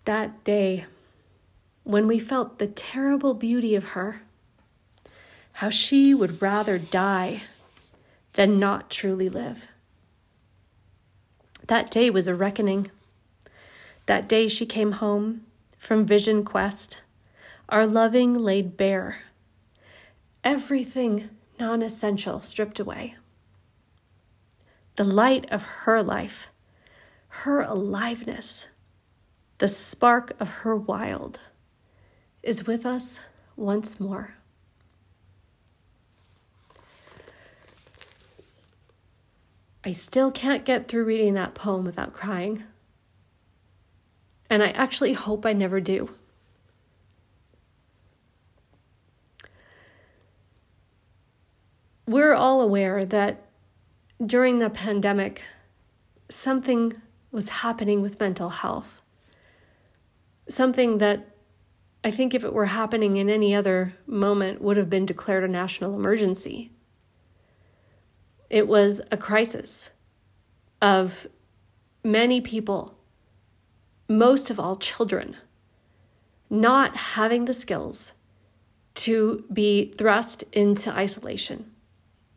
That 0.03 0.43
day 0.43 0.87
when 1.85 2.05
we 2.05 2.19
felt 2.19 2.59
the 2.59 2.67
terrible 2.67 3.33
beauty 3.33 3.75
of 3.75 3.95
her, 3.95 4.23
how 5.53 5.69
she 5.69 6.13
would 6.13 6.41
rather 6.41 6.77
die 6.77 7.43
than 8.33 8.59
not 8.59 8.89
truly 8.89 9.29
live. 9.29 9.67
That 11.67 11.89
day 11.89 12.09
was 12.09 12.27
a 12.27 12.35
reckoning. 12.35 12.91
That 14.05 14.27
day 14.27 14.49
she 14.49 14.65
came 14.65 14.91
home 14.91 15.45
from 15.77 16.05
Vision 16.05 16.43
Quest, 16.43 16.99
our 17.69 17.87
loving 17.87 18.33
laid 18.33 18.75
bare, 18.75 19.19
everything 20.43 21.29
non 21.57 21.81
essential 21.81 22.41
stripped 22.41 22.81
away. 22.81 23.15
The 24.95 25.03
light 25.03 25.49
of 25.51 25.63
her 25.63 26.03
life, 26.03 26.49
her 27.29 27.61
aliveness, 27.61 28.67
the 29.57 29.67
spark 29.67 30.33
of 30.39 30.49
her 30.49 30.75
wild 30.75 31.39
is 32.43 32.67
with 32.67 32.85
us 32.85 33.19
once 33.55 33.99
more. 33.99 34.35
I 39.83 39.91
still 39.91 40.31
can't 40.31 40.65
get 40.65 40.87
through 40.87 41.05
reading 41.05 41.33
that 41.35 41.55
poem 41.55 41.85
without 41.85 42.13
crying 42.13 42.63
and 44.51 44.61
I 44.61 44.71
actually 44.71 45.13
hope 45.13 45.45
I 45.45 45.53
never 45.53 45.79
do. 45.79 46.09
We're 52.05 52.33
all 52.33 52.59
aware 52.59 53.05
that 53.05 53.45
during 54.25 54.59
the 54.59 54.69
pandemic, 54.69 55.43
something 56.29 56.93
was 57.31 57.49
happening 57.49 58.01
with 58.01 58.19
mental 58.19 58.49
health. 58.49 59.01
Something 60.47 60.97
that 60.99 61.27
I 62.03 62.11
think, 62.11 62.33
if 62.33 62.43
it 62.43 62.53
were 62.53 62.65
happening 62.65 63.17
in 63.17 63.29
any 63.29 63.53
other 63.53 63.93
moment, 64.07 64.61
would 64.61 64.77
have 64.77 64.89
been 64.89 65.05
declared 65.05 65.43
a 65.43 65.47
national 65.47 65.95
emergency. 65.95 66.71
It 68.49 68.67
was 68.67 69.01
a 69.11 69.17
crisis 69.17 69.91
of 70.81 71.27
many 72.03 72.41
people 72.41 72.97
most 74.11 74.49
of 74.49 74.59
all 74.59 74.75
children, 74.75 75.37
not 76.49 76.97
having 76.97 77.45
the 77.45 77.53
skills 77.53 78.11
to 78.93 79.45
be 79.53 79.93
thrust 79.97 80.43
into 80.51 80.91
isolation, 80.91 81.70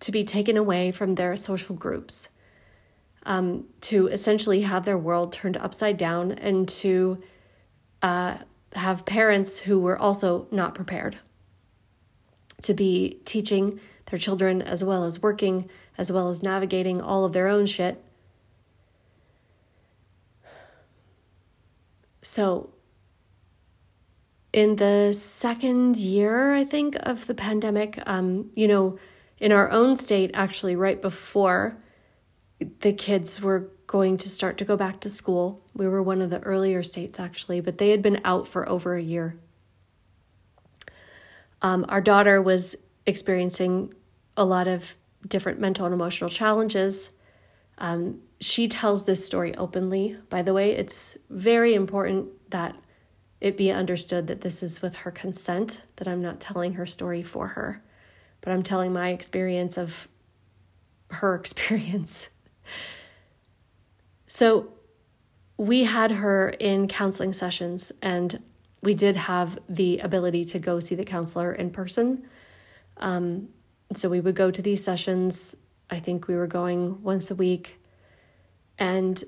to 0.05 0.13
be 0.13 0.23
taken 0.23 0.59
away 0.59 0.93
from 0.93 1.15
their 1.15 1.35
social 1.35 1.75
groups, 1.75 2.29
um, 3.25 3.65
to 3.81 4.07
essentially 4.09 4.61
have 4.61 4.85
their 4.85 4.99
world 4.99 5.33
turned 5.33 5.57
upside 5.57 5.97
down, 5.97 6.33
and 6.33 6.69
to 6.69 7.23
uh, 8.03 8.37
have 8.75 9.07
parents 9.07 9.59
who 9.59 9.79
were 9.79 9.99
also 9.99 10.47
not 10.51 10.75
prepared 10.75 11.17
to 12.61 12.75
be 12.75 13.19
teaching 13.25 13.81
their 14.11 14.19
children 14.19 14.61
as 14.61 14.85
well 14.85 15.05
as 15.05 15.23
working, 15.23 15.71
as 15.97 16.13
well 16.13 16.29
as 16.29 16.43
navigating 16.43 17.01
all 17.01 17.25
of 17.25 17.33
their 17.33 17.49
own 17.49 17.65
shit. 17.65 18.05
So, 22.21 22.75
in 24.53 24.77
the 24.77 25.15
second 25.15 25.97
year, 25.97 26.53
I 26.53 26.65
think, 26.65 26.95
of 27.01 27.27
the 27.27 27.35
pandemic, 27.35 27.99
um, 28.05 28.51
you 28.55 28.69
know, 28.69 28.99
in 29.45 29.53
our 29.53 29.71
own 29.71 29.95
state, 29.95 30.31
actually, 30.33 30.75
right 30.75 31.03
before 31.03 31.77
the 32.81 32.95
kids 32.95 33.43
were 33.43 33.69
going 33.87 34.17
to 34.17 34.31
start 34.31 34.57
to 34.57 34.65
go 34.65 34.75
back 34.75 35.01
to 35.01 35.11
school, 35.11 35.61
we 35.75 35.87
were 35.87 36.03
one 36.03 36.23
of 36.23 36.31
the 36.31 36.41
earlier 36.41 36.83
states, 36.83 37.21
actually, 37.21 37.61
but 37.61 37.77
they 37.77 37.91
had 37.91 38.01
been 38.01 38.23
out 38.25 38.49
for 38.49 38.67
over 38.67 38.97
a 38.97 39.03
year. 39.03 39.37
Um, 41.61 41.85
our 41.91 42.01
daughter 42.01 42.41
was 42.41 42.75
experiencing 43.05 43.93
a 44.35 44.47
lot 44.47 44.67
of 44.67 44.95
different 45.29 45.61
mental 45.61 45.85
and 45.85 45.93
emotional 45.93 46.31
challenges. 46.31 47.11
Um, 47.77 48.23
she 48.41 48.67
tells 48.67 49.05
this 49.05 49.27
story 49.27 49.55
openly, 49.57 50.17
by 50.31 50.41
the 50.41 50.55
way. 50.55 50.71
It's 50.71 51.19
very 51.29 51.75
important 51.75 52.29
that 52.51 52.75
it 53.43 53.59
be 53.59 53.71
understood 53.71 54.27
that 54.29 54.41
this 54.41 54.63
is 54.63 54.81
with 54.81 54.95
her 54.95 55.11
consent, 55.11 55.83
that 55.97 56.09
I'm 56.09 56.23
not 56.23 56.41
telling 56.41 56.73
her 56.75 56.87
story 56.87 57.23
for 57.23 57.49
her, 57.49 57.83
but 58.45 58.53
I'm 58.53 58.63
telling 58.63 58.93
my 58.93 59.09
experience 59.09 59.79
of 59.79 60.07
her 61.11 61.35
experience. 61.41 62.29
So 64.27 64.69
we 65.57 65.85
had 65.85 66.11
her 66.11 66.51
in 66.51 66.89
counseling 66.89 67.33
sessions, 67.33 67.91
and 68.03 68.43
we 68.83 68.93
did 68.93 69.17
have 69.17 69.59
the 69.69 69.99
ability 70.01 70.45
to 70.47 70.59
go 70.59 70.79
see 70.79 70.95
the 70.95 71.05
counselor 71.05 71.53
in 71.53 71.71
person. 71.71 72.27
Um, 72.99 73.49
so 73.95 74.11
we 74.11 74.21
would 74.21 74.35
go 74.35 74.51
to 74.51 74.61
these 74.61 74.85
sessions. 74.85 75.57
I 75.89 76.01
think 76.01 76.29
we 76.29 76.37
were 76.37 76.47
going 76.47 77.03
once 77.03 77.31
a 77.31 77.35
week. 77.35 77.81
And 78.79 79.23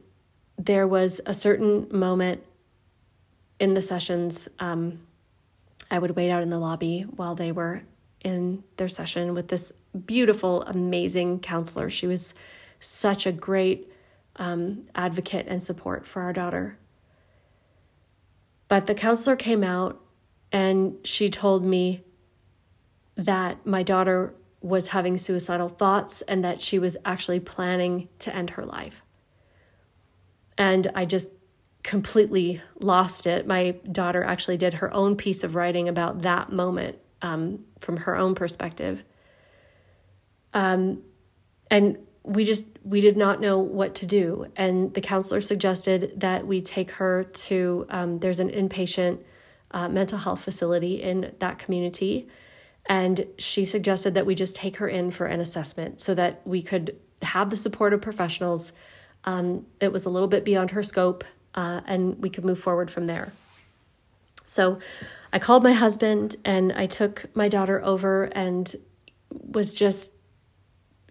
there 0.58 0.86
was 0.86 1.20
a 1.24 1.32
certain 1.32 1.86
moment 1.90 2.42
in 3.60 3.72
the 3.72 3.80
sessions. 3.80 4.48
Um, 4.58 5.06
I 5.90 6.00
would 6.00 6.16
wait 6.16 6.30
out 6.30 6.42
in 6.42 6.50
the 6.50 6.58
lobby 6.58 7.02
while 7.02 7.34
they 7.34 7.52
were 7.52 7.82
in 8.26 8.64
their 8.76 8.88
session 8.88 9.34
with 9.34 9.46
this 9.46 9.72
beautiful, 10.04 10.62
amazing 10.62 11.38
counselor. 11.38 11.88
She 11.88 12.08
was 12.08 12.34
such 12.80 13.24
a 13.24 13.30
great 13.30 13.88
um, 14.34 14.82
advocate 14.96 15.46
and 15.48 15.62
support 15.62 16.08
for 16.08 16.22
our 16.22 16.32
daughter. 16.32 16.76
But 18.66 18.86
the 18.86 18.96
counselor 18.96 19.36
came 19.36 19.62
out 19.62 20.00
and 20.50 20.96
she 21.04 21.30
told 21.30 21.64
me 21.64 22.02
that 23.14 23.64
my 23.64 23.84
daughter 23.84 24.34
was 24.60 24.88
having 24.88 25.16
suicidal 25.16 25.68
thoughts 25.68 26.20
and 26.22 26.42
that 26.42 26.60
she 26.60 26.80
was 26.80 26.96
actually 27.04 27.38
planning 27.38 28.08
to 28.18 28.34
end 28.34 28.50
her 28.50 28.64
life. 28.64 29.02
And 30.58 30.90
I 30.96 31.04
just 31.04 31.30
completely 31.84 32.60
lost 32.80 33.28
it. 33.28 33.46
My 33.46 33.76
daughter 33.92 34.24
actually 34.24 34.56
did 34.56 34.74
her 34.74 34.92
own 34.92 35.14
piece 35.14 35.44
of 35.44 35.54
writing 35.54 35.88
about 35.88 36.22
that 36.22 36.50
moment 36.50 36.98
um, 37.22 37.64
from 37.80 37.96
her 37.98 38.16
own 38.16 38.34
perspective. 38.34 39.02
Um, 40.54 41.02
and 41.70 41.98
we 42.22 42.44
just 42.44 42.66
we 42.84 43.00
did 43.00 43.16
not 43.16 43.40
know 43.40 43.58
what 43.58 43.94
to 43.96 44.06
do 44.06 44.46
and 44.56 44.92
the 44.94 45.00
counselor 45.00 45.40
suggested 45.40 46.12
that 46.16 46.44
we 46.44 46.60
take 46.60 46.90
her 46.92 47.22
to 47.22 47.86
um, 47.88 48.18
there's 48.18 48.40
an 48.40 48.50
inpatient 48.50 49.20
uh, 49.70 49.88
mental 49.88 50.18
health 50.18 50.40
facility 50.40 51.00
in 51.00 51.32
that 51.38 51.58
community 51.58 52.28
and 52.88 53.26
she 53.38 53.64
suggested 53.64 54.14
that 54.14 54.26
we 54.26 54.34
just 54.34 54.54
take 54.54 54.76
her 54.76 54.88
in 54.88 55.10
for 55.10 55.26
an 55.26 55.40
assessment 55.40 56.00
so 56.00 56.14
that 56.14 56.40
we 56.44 56.62
could 56.62 56.96
have 57.22 57.50
the 57.50 57.56
support 57.56 57.92
of 57.92 58.00
professionals. 58.00 58.72
Um, 59.24 59.66
it 59.80 59.92
was 59.92 60.04
a 60.04 60.10
little 60.10 60.28
bit 60.28 60.44
beyond 60.44 60.70
her 60.70 60.82
scope, 60.82 61.24
uh, 61.54 61.80
and 61.86 62.20
we 62.20 62.30
could 62.30 62.44
move 62.44 62.60
forward 62.60 62.90
from 62.90 63.06
there. 63.06 63.32
So 64.46 64.78
I 65.32 65.38
called 65.38 65.62
my 65.62 65.72
husband 65.72 66.36
and 66.44 66.72
I 66.72 66.86
took 66.86 67.26
my 67.36 67.48
daughter 67.48 67.84
over 67.84 68.24
and 68.24 68.74
was 69.30 69.74
just, 69.74 70.14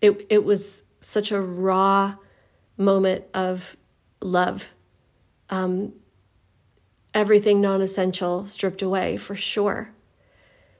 it, 0.01 0.25
it 0.30 0.44
was 0.44 0.82
such 1.01 1.32
a 1.32 1.42
raw 1.42 2.15
moment 2.77 3.25
of 3.34 3.75
love. 4.22 4.65
Um, 5.50 5.94
everything 7.14 7.62
non 7.62 7.81
essential 7.81 8.48
stripped 8.48 8.81
away 8.81 9.18
for 9.18 9.36
sure. 9.36 9.92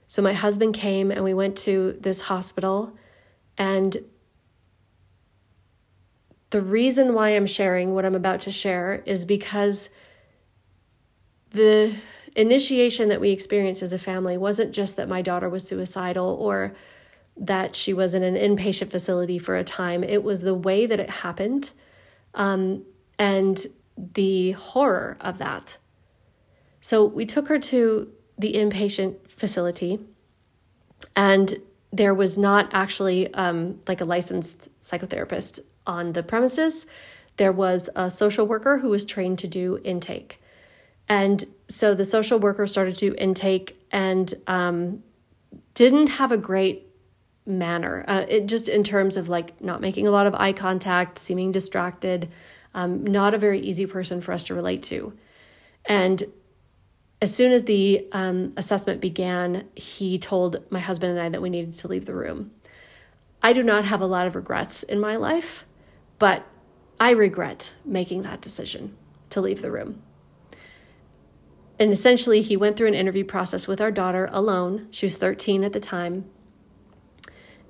So 0.08 0.22
my 0.22 0.32
husband 0.32 0.74
came 0.74 1.10
and 1.10 1.24
we 1.24 1.34
went 1.34 1.56
to 1.58 1.96
this 2.00 2.22
hospital. 2.22 2.96
And 3.58 3.96
the 6.50 6.60
reason 6.60 7.14
why 7.14 7.30
I'm 7.30 7.46
sharing 7.46 7.94
what 7.94 8.04
I'm 8.04 8.14
about 8.14 8.42
to 8.42 8.50
share 8.50 9.02
is 9.04 9.24
because 9.24 9.90
the 11.50 11.94
initiation 12.36 13.08
that 13.08 13.20
we 13.20 13.30
experienced 13.30 13.82
as 13.82 13.92
a 13.92 13.98
family 13.98 14.36
wasn't 14.36 14.72
just 14.72 14.96
that 14.96 15.08
my 15.08 15.22
daughter 15.22 15.48
was 15.48 15.66
suicidal 15.66 16.28
or 16.40 16.76
that 17.36 17.74
she 17.74 17.92
was 17.92 18.14
in 18.14 18.22
an 18.22 18.34
inpatient 18.34 18.90
facility 18.90 19.38
for 19.38 19.56
a 19.56 19.64
time, 19.64 20.04
it 20.04 20.22
was 20.22 20.42
the 20.42 20.54
way 20.54 20.86
that 20.86 21.00
it 21.00 21.10
happened 21.10 21.70
um, 22.34 22.84
and 23.18 23.66
the 24.14 24.52
horror 24.52 25.16
of 25.20 25.38
that. 25.38 25.76
So 26.80 27.04
we 27.04 27.26
took 27.26 27.48
her 27.48 27.58
to 27.58 28.10
the 28.38 28.54
inpatient 28.54 29.28
facility, 29.28 29.98
and 31.14 31.58
there 31.92 32.14
was 32.14 32.36
not 32.36 32.68
actually 32.72 33.32
um, 33.34 33.80
like 33.88 34.00
a 34.00 34.04
licensed 34.04 34.68
psychotherapist 34.82 35.60
on 35.86 36.12
the 36.12 36.22
premises. 36.22 36.86
There 37.38 37.52
was 37.52 37.88
a 37.96 38.10
social 38.10 38.46
worker 38.46 38.78
who 38.78 38.90
was 38.90 39.04
trained 39.04 39.38
to 39.40 39.48
do 39.48 39.80
intake. 39.84 40.40
And 41.08 41.44
so 41.68 41.94
the 41.94 42.04
social 42.04 42.38
worker 42.38 42.66
started 42.66 42.96
to 42.96 43.14
intake 43.16 43.80
and 43.90 44.32
um, 44.46 45.02
didn't 45.74 46.08
have 46.08 46.32
a 46.32 46.38
great 46.38 46.86
manner. 47.44 48.04
Uh, 48.06 48.24
it 48.28 48.46
just 48.46 48.68
in 48.68 48.82
terms 48.82 49.16
of 49.16 49.28
like 49.28 49.60
not 49.60 49.80
making 49.80 50.06
a 50.06 50.10
lot 50.10 50.26
of 50.26 50.34
eye 50.34 50.52
contact, 50.52 51.18
seeming 51.18 51.52
distracted, 51.52 52.30
um, 52.74 53.04
not 53.04 53.34
a 53.34 53.38
very 53.38 53.60
easy 53.60 53.86
person 53.86 54.20
for 54.20 54.32
us 54.32 54.44
to 54.44 54.54
relate 54.54 54.82
to. 54.84 55.12
And 55.84 56.22
as 57.22 57.34
soon 57.34 57.52
as 57.52 57.64
the 57.64 58.06
um, 58.12 58.52
assessment 58.56 59.00
began, 59.00 59.66
he 59.74 60.18
told 60.18 60.62
my 60.70 60.80
husband 60.80 61.12
and 61.12 61.20
I 61.20 61.28
that 61.30 61.40
we 61.40 61.50
needed 61.50 61.72
to 61.74 61.88
leave 61.88 62.04
the 62.04 62.14
room. 62.14 62.50
I 63.42 63.52
do 63.52 63.62
not 63.62 63.84
have 63.84 64.00
a 64.00 64.06
lot 64.06 64.26
of 64.26 64.34
regrets 64.34 64.82
in 64.82 65.00
my 65.00 65.16
life, 65.16 65.64
but 66.18 66.44
I 66.98 67.10
regret 67.10 67.72
making 67.84 68.22
that 68.22 68.40
decision 68.40 68.96
to 69.30 69.40
leave 69.40 69.62
the 69.62 69.70
room. 69.70 70.02
And 71.78 71.92
essentially, 71.92 72.40
he 72.40 72.56
went 72.56 72.76
through 72.76 72.88
an 72.88 72.94
interview 72.94 73.24
process 73.24 73.68
with 73.68 73.80
our 73.80 73.90
daughter 73.90 74.28
alone. 74.32 74.88
She 74.90 75.06
was 75.06 75.16
13 75.16 75.62
at 75.62 75.72
the 75.72 75.80
time. 75.80 76.24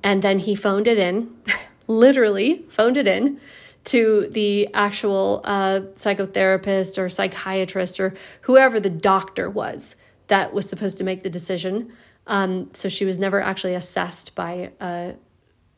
And 0.02 0.22
then 0.22 0.38
he 0.38 0.54
phoned 0.54 0.86
it 0.86 0.98
in, 0.98 1.34
literally 1.86 2.64
phoned 2.68 2.96
it 2.96 3.08
in 3.08 3.40
to 3.86 4.28
the 4.30 4.68
actual 4.74 5.40
uh, 5.44 5.80
psychotherapist 5.94 6.98
or 6.98 7.08
psychiatrist 7.08 7.98
or 8.00 8.14
whoever 8.42 8.78
the 8.80 8.90
doctor 8.90 9.48
was 9.48 9.96
that 10.26 10.52
was 10.52 10.68
supposed 10.68 10.98
to 10.98 11.04
make 11.04 11.22
the 11.22 11.30
decision. 11.30 11.92
Um, 12.26 12.70
so 12.72 12.88
she 12.88 13.04
was 13.04 13.18
never 13.18 13.40
actually 13.40 13.74
assessed 13.74 14.34
by 14.34 14.72
uh, 14.80 15.12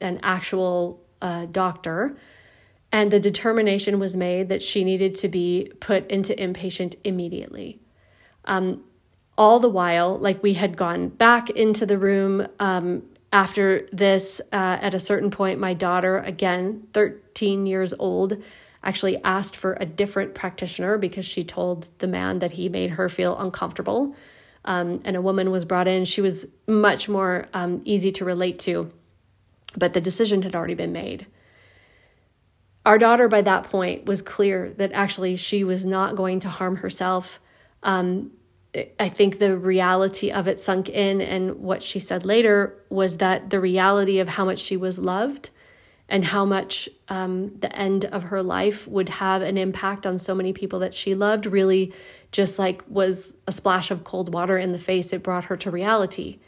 an 0.01 0.21
actual 0.23 1.03
uh, 1.21 1.47
doctor. 1.47 2.17
And 2.91 3.11
the 3.11 3.21
determination 3.21 3.99
was 3.99 4.17
made 4.17 4.49
that 4.49 4.63
she 4.63 4.85
needed 4.85 5.15
to 5.17 5.29
be 5.29 5.71
put 5.81 6.11
into 6.11 6.35
inpatient 6.35 6.95
immediately. 7.05 7.81
Um, 8.49 8.83
all 9.39 9.61
the 9.61 9.69
while, 9.69 10.19
like 10.19 10.43
we 10.43 10.55
had 10.55 10.77
gone 10.77 11.09
back 11.09 11.49
into 11.51 11.87
the 11.87 11.97
room 11.97 12.47
um, 12.59 13.05
after 13.33 13.89
this, 13.93 14.41
uh, 14.53 14.79
at 14.81 14.95
a 14.95 14.99
certain 14.99 15.31
point, 15.31 15.61
my 15.61 15.75
daughter, 15.75 16.19
again, 16.19 16.89
13 16.93 17.65
years 17.65 17.95
old, 17.99 18.43
actually 18.83 19.23
asked 19.23 19.55
for 19.55 19.77
a 19.81 19.87
different 19.87 20.35
practitioner 20.35 20.99
because 20.99 21.25
she 21.25 21.45
told 21.45 21.89
the 21.99 22.09
man 22.09 22.41
that 22.41 22.53
he 22.53 22.69
made 22.69 22.91
her 22.91 23.09
feel 23.09 23.39
uncomfortable. 23.39 24.17
Um, 24.65 25.01
and 25.05 25.15
a 25.17 25.23
woman 25.23 25.51
was 25.51 25.65
brought 25.65 25.87
in. 25.87 26.05
She 26.05 26.21
was 26.21 26.47
much 26.67 27.09
more 27.09 27.47
um, 27.55 27.81
easy 27.85 28.11
to 28.13 28.25
relate 28.25 28.59
to, 28.61 28.91
but 29.77 29.93
the 29.93 30.01
decision 30.01 30.43
had 30.43 30.57
already 30.57 30.75
been 30.75 30.93
made. 30.93 31.27
Our 32.85 32.99
daughter, 32.99 33.29
by 33.29 33.43
that 33.43 33.65
point, 33.65 34.07
was 34.07 34.23
clear 34.23 34.71
that 34.79 34.93
actually 34.93 35.37
she 35.37 35.63
was 35.63 35.85
not 35.85 36.17
going 36.17 36.41
to 36.41 36.49
harm 36.49 36.77
herself. 36.77 37.41
Um, 37.83 38.33
I 38.99 39.09
think 39.09 39.39
the 39.39 39.57
reality 39.57 40.31
of 40.31 40.49
it 40.49 40.59
sunk 40.59 40.89
in, 40.89 41.21
and 41.21 41.57
what 41.57 41.83
she 41.83 42.01
said 42.01 42.25
later 42.25 42.79
was 42.89 43.19
that 43.19 43.51
the 43.51 43.61
reality 43.61 44.19
of 44.19 44.29
how 44.29 44.45
much 44.45 44.59
she 44.59 44.77
was 44.77 44.99
loved 44.99 45.51
and 46.09 46.25
how 46.25 46.45
much 46.45 46.89
um, 47.09 47.55
the 47.59 47.75
end 47.77 48.07
of 48.07 48.25
her 48.25 48.43
life 48.43 48.89
would 48.89 49.09
have 49.09 49.43
an 49.43 49.59
impact 49.59 50.07
on 50.07 50.19
so 50.19 50.35
many 50.35 50.53
people 50.53 50.79
that 50.79 50.95
she 50.95 51.15
loved 51.15 51.45
really 51.45 51.93
just 52.33 52.59
like 52.59 52.83
was 52.89 53.37
a 53.47 53.53
splash 53.53 53.91
of 53.91 54.05
cold 54.05 54.33
water 54.33 54.57
in 54.57 54.73
the 54.73 54.79
face. 54.79 55.13
It 55.13 55.23
brought 55.23 55.45
her 55.45 55.57
to 55.59 55.71
reality. 55.71 56.39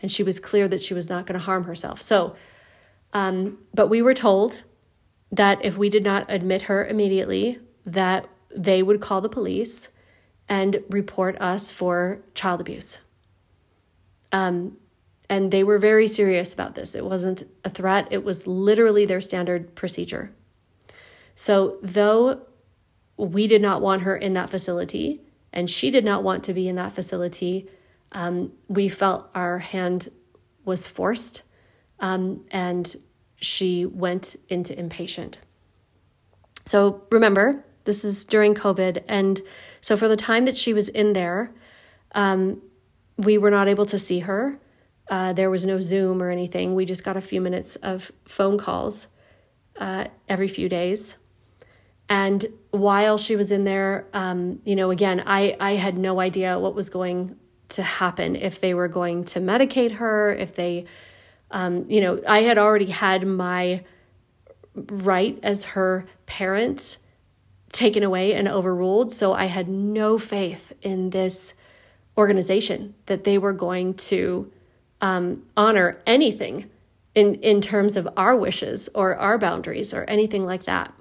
And 0.00 0.10
she 0.10 0.22
was 0.22 0.38
clear 0.38 0.68
that 0.68 0.80
she 0.80 0.94
was 0.94 1.08
not 1.08 1.26
going 1.26 1.38
to 1.38 1.44
harm 1.44 1.64
herself. 1.64 2.00
So, 2.00 2.36
um, 3.12 3.58
but 3.74 3.88
we 3.88 4.02
were 4.02 4.14
told 4.14 4.62
that 5.32 5.64
if 5.64 5.76
we 5.76 5.90
did 5.90 6.04
not 6.04 6.26
admit 6.28 6.62
her 6.62 6.86
immediately, 6.86 7.58
that 7.86 8.28
they 8.54 8.82
would 8.82 9.00
call 9.00 9.20
the 9.20 9.28
police 9.28 9.88
and 10.48 10.82
report 10.90 11.40
us 11.40 11.70
for 11.70 12.20
child 12.34 12.60
abuse. 12.60 13.00
Um, 14.32 14.76
and 15.28 15.50
they 15.50 15.62
were 15.62 15.78
very 15.78 16.08
serious 16.08 16.52
about 16.52 16.74
this. 16.74 16.94
It 16.94 17.04
wasn't 17.04 17.42
a 17.64 17.70
threat, 17.70 18.08
it 18.10 18.24
was 18.24 18.46
literally 18.46 19.04
their 19.04 19.20
standard 19.20 19.74
procedure. 19.74 20.32
So, 21.34 21.78
though 21.82 22.42
we 23.16 23.46
did 23.46 23.62
not 23.62 23.82
want 23.82 24.02
her 24.02 24.16
in 24.16 24.34
that 24.34 24.48
facility 24.50 25.20
and 25.52 25.68
she 25.68 25.90
did 25.90 26.04
not 26.04 26.22
want 26.22 26.44
to 26.44 26.54
be 26.54 26.68
in 26.68 26.76
that 26.76 26.92
facility, 26.92 27.68
um, 28.12 28.52
we 28.68 28.88
felt 28.88 29.28
our 29.34 29.58
hand 29.58 30.08
was 30.64 30.86
forced 30.86 31.42
um, 32.00 32.44
and 32.50 32.96
she 33.36 33.86
went 33.86 34.36
into 34.48 34.74
inpatient. 34.74 35.38
So, 36.64 37.02
remember, 37.10 37.64
this 37.88 38.04
is 38.04 38.26
during 38.26 38.54
COVID. 38.54 39.02
And 39.08 39.40
so, 39.80 39.96
for 39.96 40.08
the 40.08 40.16
time 40.16 40.44
that 40.44 40.58
she 40.58 40.74
was 40.74 40.90
in 40.90 41.14
there, 41.14 41.50
um, 42.12 42.60
we 43.16 43.38
were 43.38 43.50
not 43.50 43.66
able 43.66 43.86
to 43.86 43.98
see 43.98 44.18
her. 44.18 44.60
Uh, 45.08 45.32
there 45.32 45.48
was 45.48 45.64
no 45.64 45.80
Zoom 45.80 46.22
or 46.22 46.28
anything. 46.30 46.74
We 46.74 46.84
just 46.84 47.02
got 47.02 47.16
a 47.16 47.22
few 47.22 47.40
minutes 47.40 47.76
of 47.76 48.12
phone 48.26 48.58
calls 48.58 49.08
uh, 49.80 50.04
every 50.28 50.48
few 50.48 50.68
days. 50.68 51.16
And 52.10 52.44
while 52.72 53.16
she 53.16 53.36
was 53.36 53.50
in 53.50 53.64
there, 53.64 54.06
um, 54.12 54.60
you 54.66 54.76
know, 54.76 54.90
again, 54.90 55.22
I, 55.24 55.56
I 55.58 55.76
had 55.76 55.96
no 55.96 56.20
idea 56.20 56.58
what 56.58 56.74
was 56.74 56.90
going 56.90 57.36
to 57.70 57.82
happen, 57.82 58.36
if 58.36 58.60
they 58.60 58.74
were 58.74 58.88
going 58.88 59.24
to 59.24 59.40
medicate 59.40 59.92
her, 59.92 60.34
if 60.34 60.54
they, 60.54 60.84
um, 61.50 61.86
you 61.88 62.02
know, 62.02 62.20
I 62.28 62.42
had 62.42 62.58
already 62.58 62.90
had 62.90 63.26
my 63.26 63.82
right 64.74 65.38
as 65.42 65.64
her 65.64 66.04
parent 66.26 66.98
taken 67.72 68.02
away 68.02 68.34
and 68.34 68.48
overruled. 68.48 69.12
So 69.12 69.32
I 69.32 69.46
had 69.46 69.68
no 69.68 70.18
faith 70.18 70.72
in 70.82 71.10
this 71.10 71.54
organization 72.16 72.94
that 73.06 73.24
they 73.24 73.38
were 73.38 73.52
going 73.52 73.94
to 73.94 74.50
um, 75.00 75.42
honor 75.56 76.00
anything 76.06 76.70
in, 77.14 77.36
in 77.36 77.60
terms 77.60 77.96
of 77.96 78.08
our 78.16 78.36
wishes 78.36 78.88
or 78.94 79.16
our 79.16 79.38
boundaries 79.38 79.94
or 79.94 80.04
anything 80.04 80.44
like 80.44 80.64
that. 80.64 80.92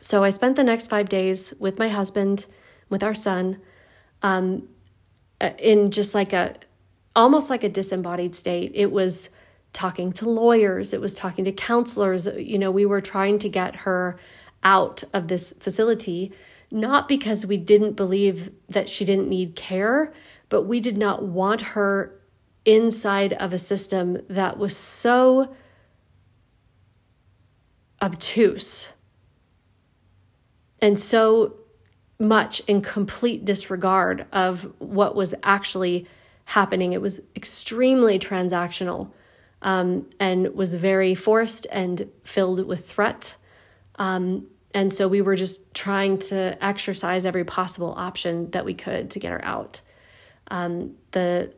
So 0.00 0.24
I 0.24 0.30
spent 0.30 0.56
the 0.56 0.64
next 0.64 0.88
five 0.88 1.08
days 1.08 1.52
with 1.58 1.78
my 1.78 1.88
husband, 1.88 2.46
with 2.88 3.02
our 3.02 3.14
son, 3.14 3.60
um, 4.22 4.68
uh, 5.40 5.50
in 5.58 5.90
just 5.90 6.14
like 6.14 6.32
a 6.32 6.54
almost 7.16 7.50
like 7.50 7.64
a 7.64 7.68
disembodied 7.68 8.34
state. 8.34 8.72
It 8.74 8.90
was 8.92 9.30
talking 9.72 10.12
to 10.12 10.28
lawyers, 10.28 10.92
it 10.92 11.00
was 11.00 11.14
talking 11.14 11.44
to 11.44 11.52
counselors. 11.52 12.26
You 12.26 12.58
know, 12.58 12.70
we 12.70 12.86
were 12.86 13.00
trying 13.00 13.38
to 13.40 13.48
get 13.48 13.76
her 13.76 14.18
out 14.62 15.02
of 15.12 15.28
this 15.28 15.52
facility, 15.58 16.32
not 16.70 17.08
because 17.08 17.46
we 17.46 17.56
didn't 17.56 17.94
believe 17.94 18.52
that 18.68 18.88
she 18.88 19.04
didn't 19.04 19.28
need 19.28 19.56
care, 19.56 20.12
but 20.48 20.62
we 20.62 20.80
did 20.80 20.96
not 20.96 21.22
want 21.22 21.60
her 21.60 22.20
inside 22.64 23.32
of 23.34 23.52
a 23.52 23.58
system 23.58 24.18
that 24.28 24.58
was 24.58 24.76
so 24.76 25.54
obtuse 28.02 28.92
and 30.80 30.98
so 30.98 31.54
much 32.18 32.60
in 32.66 32.82
complete 32.82 33.44
disregard 33.44 34.26
of 34.32 34.70
what 34.78 35.14
was 35.14 35.34
actually 35.42 36.06
happening. 36.44 36.92
It 36.92 37.00
was 37.00 37.20
extremely 37.34 38.18
transactional 38.18 39.10
um, 39.62 40.06
and 40.18 40.54
was 40.54 40.74
very 40.74 41.14
forced 41.14 41.66
and 41.70 42.10
filled 42.24 42.66
with 42.66 42.86
threat. 42.88 43.36
Um, 44.00 44.46
and 44.72 44.92
so 44.92 45.06
we 45.06 45.20
were 45.20 45.36
just 45.36 45.74
trying 45.74 46.18
to 46.18 46.56
exercise 46.64 47.26
every 47.26 47.44
possible 47.44 47.94
option 47.96 48.50
that 48.50 48.64
we 48.64 48.74
could 48.74 49.10
to 49.10 49.18
get 49.18 49.30
her 49.30 49.44
out. 49.44 49.80
Um, 50.48 50.94
the 51.12 51.52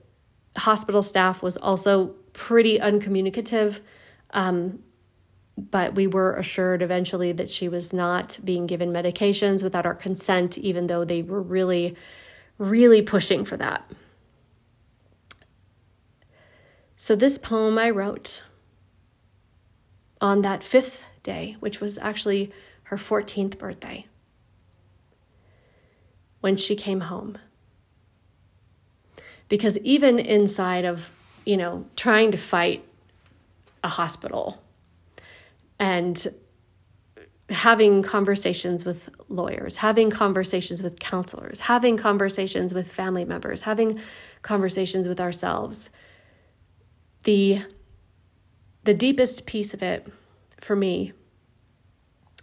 hospital 0.57 1.02
staff 1.02 1.40
was 1.40 1.57
also 1.57 2.09
pretty 2.33 2.78
uncommunicative. 2.78 3.81
Um, 4.31 4.81
but 5.57 5.94
we 5.94 6.07
were 6.07 6.35
assured 6.37 6.83
eventually 6.83 7.33
that 7.33 7.48
she 7.48 7.68
was 7.68 7.92
not 7.92 8.38
being 8.42 8.66
given 8.66 8.90
medications 8.90 9.62
without 9.62 9.87
our 9.87 9.94
consent, 9.94 10.59
even 10.59 10.87
though 10.87 11.05
they 11.05 11.22
were 11.22 11.42
really, 11.42 11.94
really 12.59 13.02
pushing 13.02 13.44
for 13.44 13.57
that. 13.59 13.88
So, 16.96 17.14
this 17.14 17.37
poem 17.37 17.78
I 17.78 17.90
wrote 17.90 18.42
on 20.20 20.40
that 20.42 20.64
fifth 20.64 21.05
day, 21.22 21.56
which 21.61 21.80
was 21.80 21.98
actually 21.98 22.52
her 22.85 22.96
14th 22.96 23.58
birthday, 23.58 24.06
when 26.40 26.56
she 26.56 26.76
came 26.76 27.00
home. 27.00 27.38
Because 29.48 29.78
even 29.78 30.18
inside 30.18 30.85
of, 30.85 31.11
you 31.44 31.56
know, 31.56 31.87
trying 31.96 32.32
to 32.32 32.38
fight 32.38 32.85
a 33.85 33.88
hospital 33.88 34.62
and 35.78 36.26
having 37.50 38.02
conversations 38.02 38.85
with 38.85 39.11
lawyers, 39.28 39.76
having 39.76 40.11
conversations 40.11 40.82
with 40.82 40.98
counselors, 40.98 41.61
having 41.61 41.96
conversations 41.96 42.72
with 42.72 42.90
family 42.90 43.24
members, 43.24 43.62
having 43.62 44.00
conversations 44.42 45.06
with 45.06 45.20
ourselves. 45.20 45.90
The 47.24 47.62
the 48.85 48.94
deepest 48.94 49.46
piece 49.46 49.74
of 49.74 49.82
it 49.82 50.08
for 50.64 50.77
me 50.77 51.12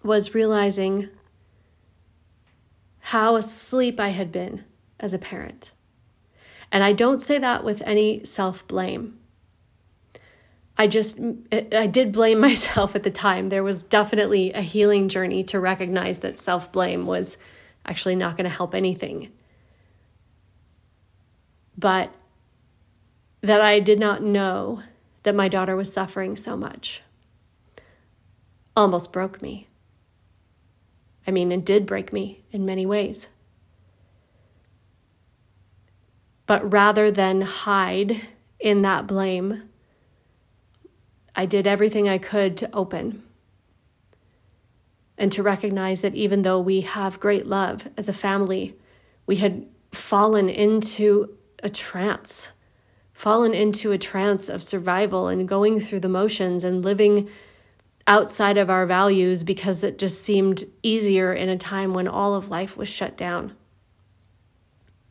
was 0.03 0.33
realizing 0.33 1.09
how 2.99 3.35
asleep 3.35 3.99
I 3.99 4.09
had 4.09 4.31
been 4.31 4.63
as 4.99 5.13
a 5.13 5.19
parent. 5.19 5.71
And 6.71 6.83
I 6.83 6.93
don't 6.93 7.21
say 7.21 7.39
that 7.39 7.63
with 7.63 7.81
any 7.85 8.23
self 8.23 8.67
blame. 8.67 9.17
I 10.77 10.87
just, 10.87 11.19
I 11.51 11.87
did 11.87 12.11
blame 12.11 12.39
myself 12.49 12.95
at 12.95 13.03
the 13.03 13.11
time. 13.11 13.49
There 13.49 13.63
was 13.63 13.83
definitely 13.83 14.53
a 14.53 14.61
healing 14.61 15.09
journey 15.09 15.43
to 15.45 15.59
recognize 15.59 16.19
that 16.19 16.37
self 16.39 16.71
blame 16.71 17.05
was 17.05 17.37
actually 17.85 18.15
not 18.15 18.37
going 18.37 18.49
to 18.49 18.55
help 18.55 18.75
anything. 18.75 19.31
But 21.77 22.13
that 23.41 23.61
I 23.61 23.79
did 23.79 23.99
not 23.99 24.21
know 24.21 24.83
that 25.23 25.33
my 25.33 25.47
daughter 25.47 25.75
was 25.75 25.91
suffering 25.91 26.35
so 26.35 26.55
much 26.55 27.01
almost 28.75 29.13
broke 29.13 29.41
me. 29.41 29.67
I 31.27 31.31
mean, 31.31 31.51
it 31.51 31.65
did 31.65 31.85
break 31.85 32.11
me 32.11 32.43
in 32.51 32.65
many 32.65 32.85
ways. 32.85 33.27
But 36.45 36.71
rather 36.73 37.11
than 37.11 37.41
hide 37.41 38.19
in 38.59 38.81
that 38.81 39.05
blame, 39.05 39.69
I 41.35 41.45
did 41.45 41.67
everything 41.67 42.09
I 42.09 42.17
could 42.17 42.57
to 42.57 42.75
open 42.75 43.23
and 45.17 45.31
to 45.33 45.43
recognize 45.43 46.01
that 46.01 46.15
even 46.15 46.41
though 46.41 46.59
we 46.59 46.81
have 46.81 47.19
great 47.19 47.45
love 47.45 47.87
as 47.97 48.09
a 48.09 48.13
family, 48.13 48.75
we 49.27 49.35
had 49.35 49.67
fallen 49.91 50.49
into 50.49 51.37
a 51.61 51.69
trance, 51.69 52.49
fallen 53.13 53.53
into 53.53 53.91
a 53.91 53.97
trance 53.97 54.49
of 54.49 54.63
survival 54.63 55.27
and 55.27 55.47
going 55.47 55.79
through 55.79 55.99
the 55.99 56.09
motions 56.09 56.63
and 56.63 56.83
living 56.83 57.29
outside 58.09 58.57
of 58.57 58.71
our 58.71 58.87
values 58.87 59.43
because 59.43 59.83
it 59.83 59.99
just 59.99 60.23
seemed 60.23 60.65
easier 60.81 61.31
in 61.31 61.47
a 61.47 61.57
time 61.57 61.93
when 61.93 62.07
all 62.07 62.33
of 62.33 62.49
life 62.49 62.75
was 62.75 62.89
shut 62.89 63.15
down. 63.15 63.55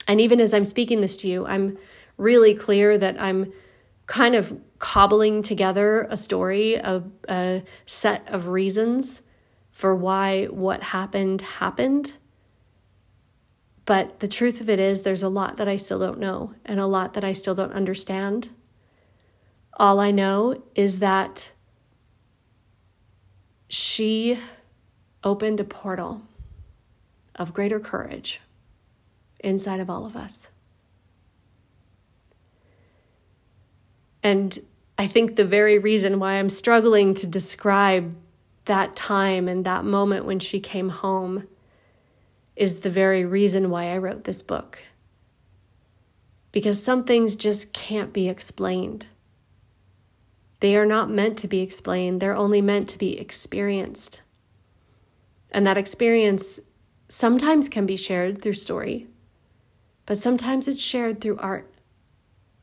And 0.08 0.20
even 0.20 0.40
as 0.40 0.52
I'm 0.52 0.64
speaking 0.64 1.00
this 1.00 1.16
to 1.18 1.28
you, 1.28 1.46
I'm 1.46 1.78
really 2.16 2.54
clear 2.54 2.98
that 2.98 3.20
I'm 3.20 3.52
kind 4.06 4.34
of 4.34 4.58
cobbling 4.80 5.44
together 5.44 6.08
a 6.10 6.16
story, 6.16 6.74
a, 6.74 7.04
a 7.28 7.62
set 7.86 8.26
of 8.26 8.48
reasons 8.48 9.22
for 9.70 9.94
why 9.94 10.46
what 10.46 10.82
happened 10.82 11.40
happened. 11.40 12.14
But 13.84 14.18
the 14.18 14.28
truth 14.28 14.60
of 14.60 14.68
it 14.68 14.80
is, 14.80 15.02
there's 15.02 15.22
a 15.22 15.28
lot 15.28 15.58
that 15.58 15.68
I 15.68 15.76
still 15.76 16.00
don't 16.00 16.18
know 16.18 16.52
and 16.64 16.80
a 16.80 16.86
lot 16.86 17.14
that 17.14 17.22
I 17.22 17.32
still 17.32 17.54
don't 17.54 17.72
understand. 17.72 18.48
All 19.74 20.00
I 20.00 20.10
know 20.10 20.64
is 20.74 20.98
that 20.98 21.52
she 23.68 24.38
opened 25.22 25.60
a 25.60 25.64
portal 25.64 26.22
of 27.34 27.54
greater 27.54 27.78
courage 27.78 28.40
inside 29.40 29.80
of 29.80 29.88
all 29.88 30.04
of 30.04 30.16
us. 30.16 30.48
And 34.22 34.58
I 34.98 35.06
think 35.06 35.36
the 35.36 35.44
very 35.44 35.78
reason 35.78 36.18
why 36.18 36.34
I'm 36.34 36.50
struggling 36.50 37.14
to 37.14 37.26
describe 37.26 38.14
that 38.64 38.96
time 38.96 39.48
and 39.48 39.64
that 39.64 39.84
moment 39.84 40.24
when 40.24 40.40
she 40.40 40.60
came 40.60 40.88
home 40.88 41.46
is 42.56 42.80
the 42.80 42.90
very 42.90 43.24
reason 43.24 43.70
why 43.70 43.92
I 43.92 43.98
wrote 43.98 44.24
this 44.24 44.42
book. 44.42 44.80
Because 46.50 46.82
some 46.82 47.04
things 47.04 47.36
just 47.36 47.72
can't 47.72 48.12
be 48.12 48.28
explained. 48.28 49.06
They 50.60 50.76
are 50.76 50.86
not 50.86 51.10
meant 51.10 51.38
to 51.38 51.48
be 51.48 51.60
explained, 51.60 52.20
they're 52.20 52.36
only 52.36 52.60
meant 52.60 52.88
to 52.90 52.98
be 52.98 53.18
experienced. 53.18 54.22
And 55.50 55.66
that 55.66 55.78
experience 55.78 56.60
sometimes 57.08 57.68
can 57.68 57.86
be 57.86 57.96
shared 57.96 58.42
through 58.42 58.54
story, 58.54 59.06
but 60.04 60.18
sometimes 60.18 60.68
it's 60.68 60.82
shared 60.82 61.20
through 61.20 61.38
art. 61.38 61.72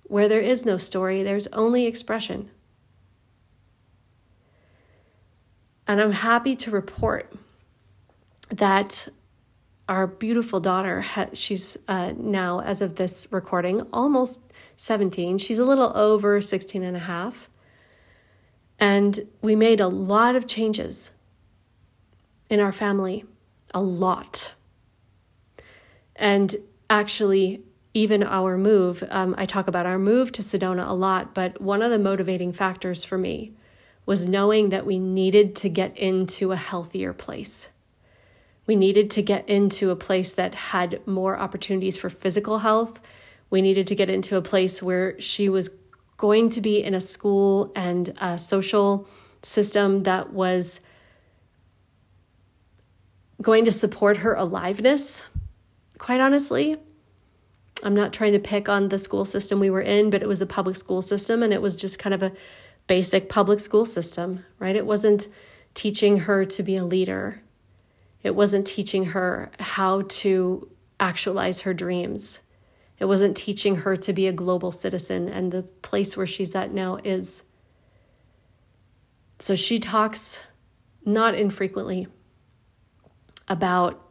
Where 0.04 0.28
there 0.28 0.42
is 0.42 0.66
no 0.66 0.78
story, 0.78 1.24
there's 1.24 1.48
only 1.48 1.86
expression. 1.86 2.52
And 5.88 6.02
I'm 6.02 6.12
happy 6.12 6.56
to 6.58 6.72
report 6.72 7.34
that 8.50 9.08
our 9.88 10.08
beautiful 10.08 10.60
daughter, 10.60 11.04
she's 11.34 11.78
uh, 11.88 12.14
now, 12.18 12.62
as 12.62 12.82
of 12.82 12.96
this 12.96 13.28
recording, 13.32 13.82
almost 13.94 14.42
17. 14.78 15.38
She's 15.38 15.60
a 15.60 15.66
little 15.66 15.96
over 15.96 16.42
16 16.42 16.84
and 16.84 16.98
a 16.98 17.02
half. 17.02 17.50
And 18.80 19.28
we 19.42 19.56
made 19.56 19.80
a 19.80 19.88
lot 19.88 20.36
of 20.36 20.48
changes 20.48 21.12
in 22.50 22.60
our 22.60 22.72
family, 22.72 23.26
a 23.74 23.82
lot. 23.82 24.54
And 26.16 26.56
actually, 26.90 27.64
even 27.94 28.24
our 28.24 28.58
move, 28.58 29.04
um, 29.10 29.36
I 29.38 29.46
talk 29.46 29.68
about 29.68 29.86
our 29.86 29.98
move 29.98 30.32
to 30.34 30.42
Sedona 30.42 30.88
a 30.88 30.94
lot, 30.94 31.34
but 31.34 31.62
one 31.62 31.82
of 31.82 31.92
the 31.92 32.00
motivating 32.00 32.52
factors 32.52 33.04
for 33.04 33.18
me 33.18 33.54
was 34.06 34.28
knowing 34.28 34.70
that 34.70 34.86
we 34.86 35.00
needed 35.00 35.56
to 35.56 35.70
get 35.70 35.98
into 35.98 36.52
a 36.52 36.58
healthier 36.58 37.14
place. 37.14 37.70
We 38.68 38.76
needed 38.76 39.12
to 39.12 39.22
get 39.22 39.48
into 39.48 39.92
a 39.92 39.96
place 39.96 40.32
that 40.34 40.56
had 40.56 41.06
more 41.08 41.38
opportunities 41.38 41.98
for 41.98 42.10
physical 42.10 42.60
health. 42.60 43.00
We 43.50 43.62
needed 43.62 43.88
to 43.88 43.96
get 43.96 44.10
into 44.10 44.38
a 44.38 44.42
place 44.42 44.82
where 44.82 45.20
she 45.20 45.50
was 45.50 45.70
going 46.18 46.50
to 46.50 46.62
be 46.62 46.84
in 46.84 46.94
a 46.94 47.02
school 47.02 47.72
and 47.76 48.14
a 48.20 48.38
social 48.38 49.08
system 49.44 50.04
that 50.04 50.34
was 50.34 50.82
going 53.42 53.66
to 53.66 53.72
support 53.72 54.18
her 54.18 54.34
aliveness, 54.34 55.24
quite 55.98 56.20
honestly. 56.20 56.78
I'm 57.84 57.94
not 57.94 58.14
trying 58.14 58.34
to 58.34 58.40
pick 58.40 58.70
on 58.70 58.90
the 58.90 58.98
school 58.98 59.26
system 59.26 59.60
we 59.60 59.70
were 59.70 59.82
in, 59.82 60.10
but 60.10 60.24
it 60.24 60.28
was 60.28 60.42
a 60.42 60.46
public 60.46 60.76
school 60.76 61.02
system 61.02 61.44
and 61.44 61.54
it 61.54 61.62
was 61.62 61.76
just 61.76 62.00
kind 62.00 62.14
of 62.14 62.24
a 62.24 62.32
basic 62.88 63.30
public 63.30 63.60
school 63.60 63.86
system, 63.86 64.46
right? 64.60 64.76
It 64.76 64.86
wasn't 64.86 65.28
teaching 65.74 66.20
her 66.20 66.46
to 66.46 66.64
be 66.64 66.78
a 66.78 66.86
leader, 66.86 67.42
it 68.24 68.34
wasn't 68.34 68.66
teaching 68.66 69.06
her 69.08 69.52
how 69.60 70.04
to 70.08 70.70
actualize 71.00 71.62
her 71.62 71.74
dreams. 71.74 72.40
It 73.00 73.06
wasn't 73.06 73.36
teaching 73.36 73.78
her 73.78 73.96
to 73.96 74.14
be 74.14 74.28
a 74.28 74.34
global 74.34 74.72
citizen, 74.72 75.28
and 75.28 75.52
the 75.52 75.64
place 75.64 76.16
where 76.16 76.28
she's 76.28 76.56
at 76.56 76.74
now 76.74 76.98
is. 77.04 77.44
So 79.40 79.56
she 79.56 79.80
talks 79.80 80.40
not 81.04 81.36
infrequently 81.36 82.08
about 83.48 84.02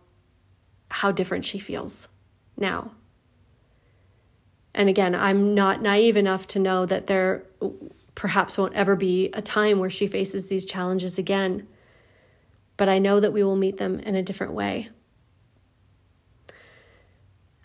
how 0.88 1.10
different 1.10 1.44
she 1.44 1.58
feels 1.58 2.08
now. 2.56 2.92
And 4.74 4.88
again, 4.88 5.14
I'm 5.14 5.54
not 5.54 5.82
naive 5.82 6.16
enough 6.16 6.46
to 6.48 6.58
know 6.58 6.84
that 6.86 7.06
there 7.06 7.44
perhaps 8.14 8.58
won't 8.58 8.74
ever 8.74 8.96
be 8.96 9.30
a 9.32 9.42
time 9.42 9.78
where 9.78 9.90
she 9.90 10.06
faces 10.06 10.46
these 10.46 10.64
challenges 10.64 11.18
again. 11.18 11.66
But 12.76 12.88
I 12.88 12.98
know 12.98 13.20
that 13.20 13.32
we 13.32 13.42
will 13.44 13.56
meet 13.56 13.76
them 13.76 14.00
in 14.00 14.14
a 14.14 14.22
different 14.22 14.52
way. 14.52 14.88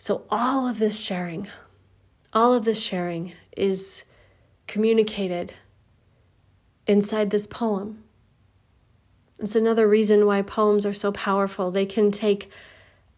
So, 0.02 0.24
all 0.30 0.66
of 0.66 0.78
this 0.78 0.98
sharing, 0.98 1.46
all 2.32 2.54
of 2.54 2.64
this 2.64 2.80
sharing 2.80 3.34
is 3.54 4.04
communicated 4.66 5.52
inside 6.86 7.28
this 7.28 7.46
poem. 7.46 8.02
It's 9.38 9.54
another 9.54 9.86
reason 9.86 10.24
why 10.24 10.40
poems 10.40 10.86
are 10.86 10.94
so 10.94 11.12
powerful. 11.12 11.70
They 11.70 11.84
can 11.84 12.12
take 12.12 12.50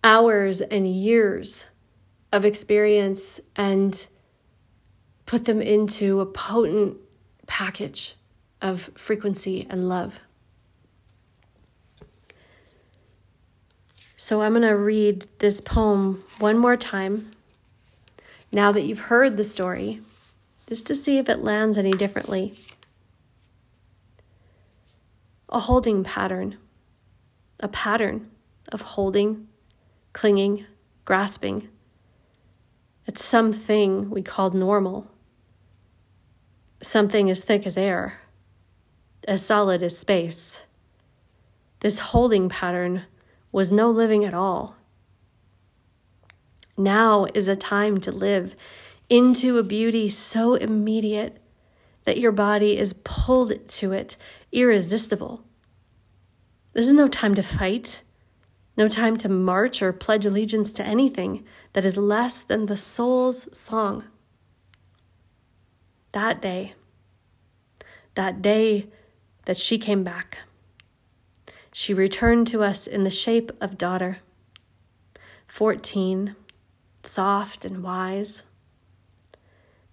hours 0.02 0.60
and 0.60 0.92
years 0.92 1.66
of 2.32 2.44
experience 2.44 3.40
and 3.54 4.04
put 5.24 5.44
them 5.44 5.62
into 5.62 6.18
a 6.18 6.26
potent 6.26 6.96
package 7.46 8.16
of 8.60 8.90
frequency 8.96 9.68
and 9.70 9.88
love. 9.88 10.18
So 14.24 14.42
I'm 14.42 14.52
going 14.52 14.62
to 14.62 14.76
read 14.76 15.26
this 15.40 15.60
poem 15.60 16.22
one 16.38 16.56
more 16.56 16.76
time. 16.76 17.32
Now 18.52 18.70
that 18.70 18.82
you've 18.82 19.10
heard 19.10 19.36
the 19.36 19.42
story, 19.42 20.00
just 20.68 20.86
to 20.86 20.94
see 20.94 21.18
if 21.18 21.28
it 21.28 21.40
lands 21.40 21.76
any 21.76 21.90
differently. 21.90 22.54
A 25.48 25.58
holding 25.58 26.04
pattern, 26.04 26.56
a 27.58 27.66
pattern 27.66 28.30
of 28.70 28.82
holding, 28.82 29.48
clinging, 30.12 30.66
grasping. 31.04 31.68
At 33.08 33.18
something 33.18 34.08
we 34.08 34.22
called 34.22 34.54
normal, 34.54 35.10
something 36.80 37.28
as 37.28 37.42
thick 37.42 37.66
as 37.66 37.76
air, 37.76 38.20
as 39.26 39.44
solid 39.44 39.82
as 39.82 39.98
space. 39.98 40.62
This 41.80 41.98
holding 41.98 42.48
pattern 42.48 43.06
was 43.52 43.70
no 43.70 43.90
living 43.90 44.24
at 44.24 44.34
all. 44.34 44.76
Now 46.76 47.26
is 47.34 47.48
a 47.48 47.54
time 47.54 48.00
to 48.00 48.10
live 48.10 48.56
into 49.10 49.58
a 49.58 49.62
beauty 49.62 50.08
so 50.08 50.54
immediate 50.54 51.38
that 52.04 52.18
your 52.18 52.32
body 52.32 52.78
is 52.78 52.94
pulled 53.04 53.68
to 53.68 53.92
it 53.92 54.16
irresistible. 54.50 55.44
This 56.72 56.86
is 56.86 56.94
no 56.94 57.06
time 57.06 57.34
to 57.34 57.42
fight, 57.42 58.00
no 58.76 58.88
time 58.88 59.18
to 59.18 59.28
march 59.28 59.82
or 59.82 59.92
pledge 59.92 60.24
allegiance 60.24 60.72
to 60.72 60.84
anything 60.84 61.44
that 61.74 61.84
is 61.84 61.98
less 61.98 62.42
than 62.42 62.66
the 62.66 62.76
soul's 62.76 63.54
song. 63.56 64.04
That 66.12 66.40
day, 66.40 66.74
that 68.14 68.40
day 68.40 68.88
that 69.44 69.58
she 69.58 69.78
came 69.78 70.02
back, 70.02 70.38
she 71.72 71.94
returned 71.94 72.46
to 72.48 72.62
us 72.62 72.86
in 72.86 73.04
the 73.04 73.10
shape 73.10 73.50
of 73.60 73.78
daughter, 73.78 74.18
14, 75.46 76.36
soft 77.02 77.64
and 77.64 77.82
wise. 77.82 78.42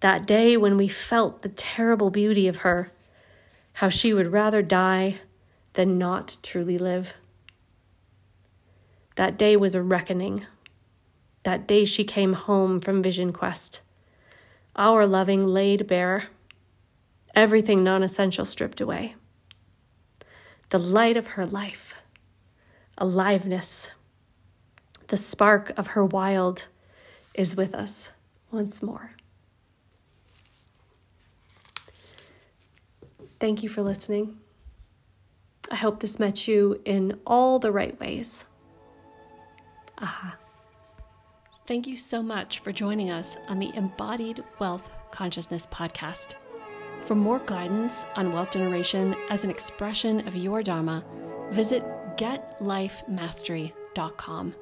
That 0.02 0.26
day 0.26 0.56
when 0.56 0.78
we 0.78 0.88
felt 0.88 1.42
the 1.42 1.50
terrible 1.50 2.10
beauty 2.10 2.48
of 2.48 2.58
her 2.58 2.92
how 3.80 3.88
she 3.88 4.14
would 4.14 4.34
rather 4.34 4.62
die 4.62 5.20
than 5.74 5.98
not 5.98 6.36
truly 6.44 6.78
live. 6.78 7.14
That 9.16 9.38
day 9.38 9.56
was 9.56 9.74
a 9.74 9.82
reckoning. 9.82 10.46
That 11.44 11.66
day 11.66 11.86
she 11.86 12.04
came 12.04 12.34
home 12.34 12.82
from 12.82 13.02
Vision 13.02 13.32
Quest. 13.32 13.80
Our 14.76 15.08
loving 15.08 15.48
laid 15.48 15.88
bare, 15.88 16.26
everything 17.34 17.82
non 17.82 18.04
essential 18.04 18.44
stripped 18.44 18.82
away. 18.82 19.16
The 20.70 20.80
light 20.80 21.18
of 21.18 21.28
her 21.28 21.46
life, 21.46 21.96
aliveness, 22.98 23.90
the 25.08 25.18
spark 25.18 25.72
of 25.78 25.88
her 25.88 26.06
wild 26.06 26.66
is 27.34 27.56
with 27.56 27.74
us 27.74 28.10
once 28.52 28.84
more. 28.84 29.12
Thank 33.40 33.64
you 33.64 33.70
for 33.70 33.82
listening. 33.82 34.38
I 35.72 35.76
hope 35.76 36.00
this 36.00 36.20
met 36.20 36.48
you 36.48 36.80
in 36.86 37.20
all 37.26 37.58
the 37.58 37.72
right 37.72 38.00
ways. 38.00 38.46
Aha. 39.98 40.36
Thank 41.68 41.88
you 41.88 41.98
so 41.98 42.22
much 42.22 42.60
for 42.60 42.72
joining 42.72 43.12
us 43.12 43.38
on 43.48 43.60
the 43.60 43.72
Embodied 43.76 44.44
Wealth 44.60 44.84
Consciousness 45.12 45.68
podcast. 45.68 46.36
For 47.04 47.16
more 47.16 47.40
guidance 47.40 48.06
on 48.16 48.34
wealth 48.34 48.52
generation 48.52 49.16
as 49.30 49.44
an 49.44 49.50
expression 49.50 50.28
of 50.28 50.36
your 50.36 50.62
Dharma, 50.62 51.04
visit 51.52 51.84
getlifemastery.com. 52.18 54.56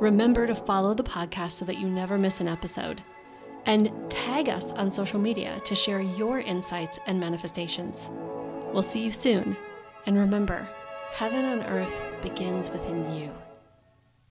Remember 0.00 0.46
to 0.46 0.54
follow 0.54 0.94
the 0.94 1.04
podcast 1.04 1.52
so 1.52 1.64
that 1.64 1.78
you 1.78 1.88
never 1.88 2.18
miss 2.18 2.40
an 2.40 2.48
episode 2.48 3.02
and 3.66 3.90
tag 4.10 4.48
us 4.48 4.72
on 4.72 4.90
social 4.90 5.20
media 5.20 5.60
to 5.64 5.74
share 5.74 6.00
your 6.00 6.40
insights 6.40 6.98
and 7.06 7.20
manifestations. 7.20 8.10
We'll 8.72 8.82
see 8.82 9.00
you 9.00 9.12
soon, 9.12 9.56
and 10.06 10.18
remember, 10.18 10.66
heaven 11.12 11.44
on 11.44 11.62
earth 11.62 12.02
begins 12.22 12.70
within 12.70 13.14
you. 13.14 13.30